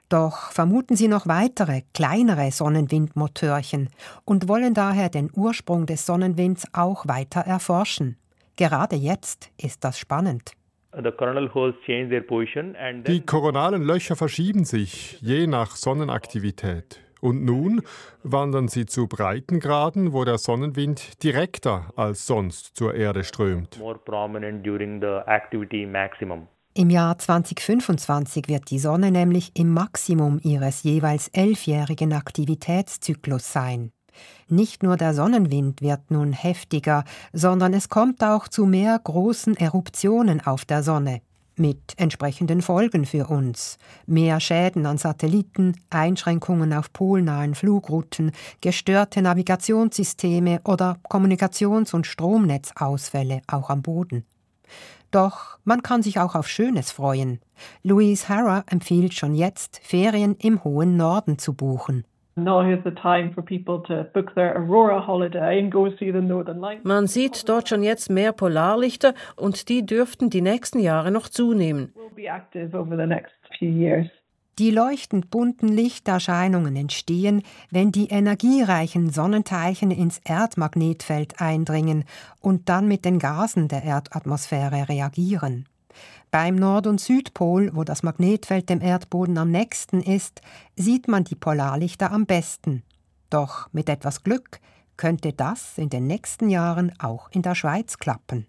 Doch 0.09 0.51
vermuten 0.51 0.97
sie 0.97 1.09
noch 1.09 1.27
weitere, 1.27 1.83
kleinere 1.95 2.51
Sonnenwindmotörchen 2.51 3.91
und 4.25 4.49
wollen 4.49 4.75
daher 4.75 5.09
den 5.09 5.31
Ursprung 5.33 5.87
des 5.87 6.07
Sonnenwinds 6.07 6.67
auch 6.73 7.07
weiter 7.07 7.41
erforschen. 7.41 8.17
Gerade 8.57 8.97
jetzt 8.97 9.51
ist 9.61 9.85
das 9.85 9.99
spannend. 9.99 10.53
Die 13.07 13.21
koronalen 13.27 13.83
Löcher 13.83 14.17
verschieben 14.17 14.65
sich 14.65 15.21
je 15.21 15.47
nach 15.47 15.77
Sonnenaktivität. 15.77 17.06
Und 17.21 17.45
nun 17.45 17.83
wandern 18.23 18.69
sie 18.69 18.87
zu 18.87 19.07
Breitengraden, 19.07 20.13
wo 20.13 20.25
der 20.25 20.39
Sonnenwind 20.39 21.23
direkter 21.23 21.91
als 21.97 22.27
sonst 22.27 22.77
zur 22.77 22.95
Erde 22.95 23.25
strömt. 23.25 23.81
Im 26.75 26.91
Jahr 26.91 27.19
2025 27.19 28.49
wird 28.49 28.71
die 28.71 28.79
Sonne 28.79 29.11
nämlich 29.11 29.53
im 29.55 29.73
Maximum 29.73 30.41
ihres 30.43 30.83
jeweils 30.83 31.29
elfjährigen 31.29 32.13
Aktivitätszyklus 32.13 33.51
sein. 33.51 33.93
Nicht 34.49 34.83
nur 34.83 34.97
der 34.97 35.15
Sonnenwind 35.15 35.81
wird 35.81 36.11
nun 36.11 36.33
heftiger, 36.33 37.05
sondern 37.33 37.73
es 37.73 37.89
kommt 37.89 38.23
auch 38.23 38.49
zu 38.49 38.67
mehr 38.67 38.99
großen 39.03 39.57
Eruptionen 39.57 40.45
auf 40.45 40.65
der 40.65 40.83
Sonne 40.83 41.23
mit 41.59 41.95
entsprechenden 41.97 42.63
Folgen 42.63 43.07
für 43.07 43.29
uns. 43.29 43.79
Mehr 44.07 44.41
Schäden 44.41 44.87
an 44.87 44.99
Satelliten, 44.99 45.75
Einschränkungen 45.91 46.73
auf 46.73 46.93
polnahen 46.93 47.55
Flugrouten, 47.55 48.33
gestörte 48.61 49.23
Navigationssysteme 49.23 50.61
oder 50.65 50.99
Kommunikations- 51.09 51.95
und 51.95 52.07
Stromnetzausfälle 52.07 53.43
auch 53.47 53.71
am 53.71 53.83
Boden. 53.83 54.25
Doch 55.11 55.59
man 55.65 55.83
kann 55.83 56.03
sich 56.03 56.19
auch 56.19 56.35
auf 56.35 56.49
Schönes 56.49 56.91
freuen. 56.91 57.41
Louise 57.83 58.29
Harrer 58.29 58.65
empfiehlt 58.67 59.15
schon 59.15 59.35
jetzt, 59.35 59.81
Ferien 59.83 60.37
im 60.37 60.63
hohen 60.65 60.97
Norden 60.97 61.39
zu 61.39 61.55
buchen. 61.55 62.05
Man 66.83 67.07
sieht 67.07 67.49
dort 67.49 67.69
schon 67.71 67.83
jetzt 67.83 68.11
mehr 68.11 68.33
Polarlichter 68.33 69.15
und 69.37 69.71
die 69.71 69.87
dürften 69.87 70.29
die 70.29 70.43
nächsten 70.43 70.79
Jahre 70.79 71.11
noch 71.11 71.29
zunehmen. 71.29 71.95
Die 74.59 74.71
leuchtend 74.71 75.31
bunten 75.31 75.69
Lichterscheinungen 75.69 76.77
entstehen, 76.77 77.43
wenn 77.71 77.93
die 77.93 78.09
energiereichen 78.09 79.11
Sonnenteilchen 79.11 79.91
ins 79.91 80.19
Erdmagnetfeld 80.25 81.41
eindringen 81.41 82.05
und 82.41 82.69
dann 82.69 82.87
mit 82.87 83.05
den 83.07 83.19
Gasen 83.19 83.69
der 83.69 83.85
Erdatmosphäre 83.85 84.89
reagieren. 84.89 85.67
Beim 86.31 86.57
Nord- 86.57 86.87
und 86.87 87.01
Südpol, 87.01 87.71
wo 87.75 87.85
das 87.85 88.03
Magnetfeld 88.03 88.69
dem 88.69 88.81
Erdboden 88.81 89.39
am 89.39 89.51
nächsten 89.51 90.03
ist, 90.03 90.41
sieht 90.77 91.09
man 91.09 91.25
die 91.25 91.35
Polarlichter 91.35 92.13
am 92.13 92.27
besten. 92.27 92.83
Doch 93.31 93.73
mit 93.73 93.89
etwas 93.89 94.23
Glück 94.23 94.61
könnte 94.97 95.33
das 95.33 95.79
in 95.79 95.89
den 95.89 96.07
nächsten 96.07 96.49
Jahren 96.49 96.93
auch 96.99 97.31
in 97.31 97.43
der 97.43 97.55
Schweiz 97.55 97.99
klappen. 97.99 98.47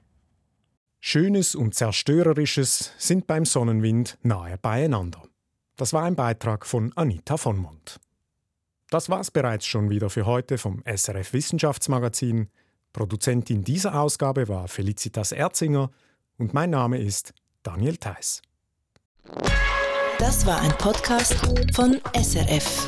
Schönes 0.99 1.55
und 1.55 1.75
Zerstörerisches 1.75 2.93
sind 2.97 3.27
beim 3.27 3.45
Sonnenwind 3.45 4.17
nahe 4.23 4.57
beieinander. 4.57 5.21
Das 5.75 5.93
war 5.93 6.03
ein 6.03 6.15
Beitrag 6.15 6.65
von 6.65 6.91
Anita 6.95 7.37
von 7.37 7.57
Mont. 7.57 7.99
Das 8.89 9.09
war's 9.09 9.31
bereits 9.31 9.65
schon 9.65 9.89
wieder 9.89 10.09
für 10.09 10.25
heute 10.25 10.57
vom 10.57 10.81
SRF 10.85 11.33
Wissenschaftsmagazin. 11.33 12.49
Produzentin 12.93 13.63
dieser 13.63 13.99
Ausgabe 13.99 14.47
war 14.47 14.67
Felicitas 14.67 15.31
Erzinger 15.31 15.91
und 16.37 16.53
mein 16.53 16.69
Name 16.69 16.99
ist 16.99 17.33
Daniel 17.63 17.97
Theiss. 17.97 18.41
Das 20.19 20.45
war 20.45 20.61
ein 20.61 20.71
Podcast 20.77 21.35
von 21.73 21.99
SRF. 22.15 22.87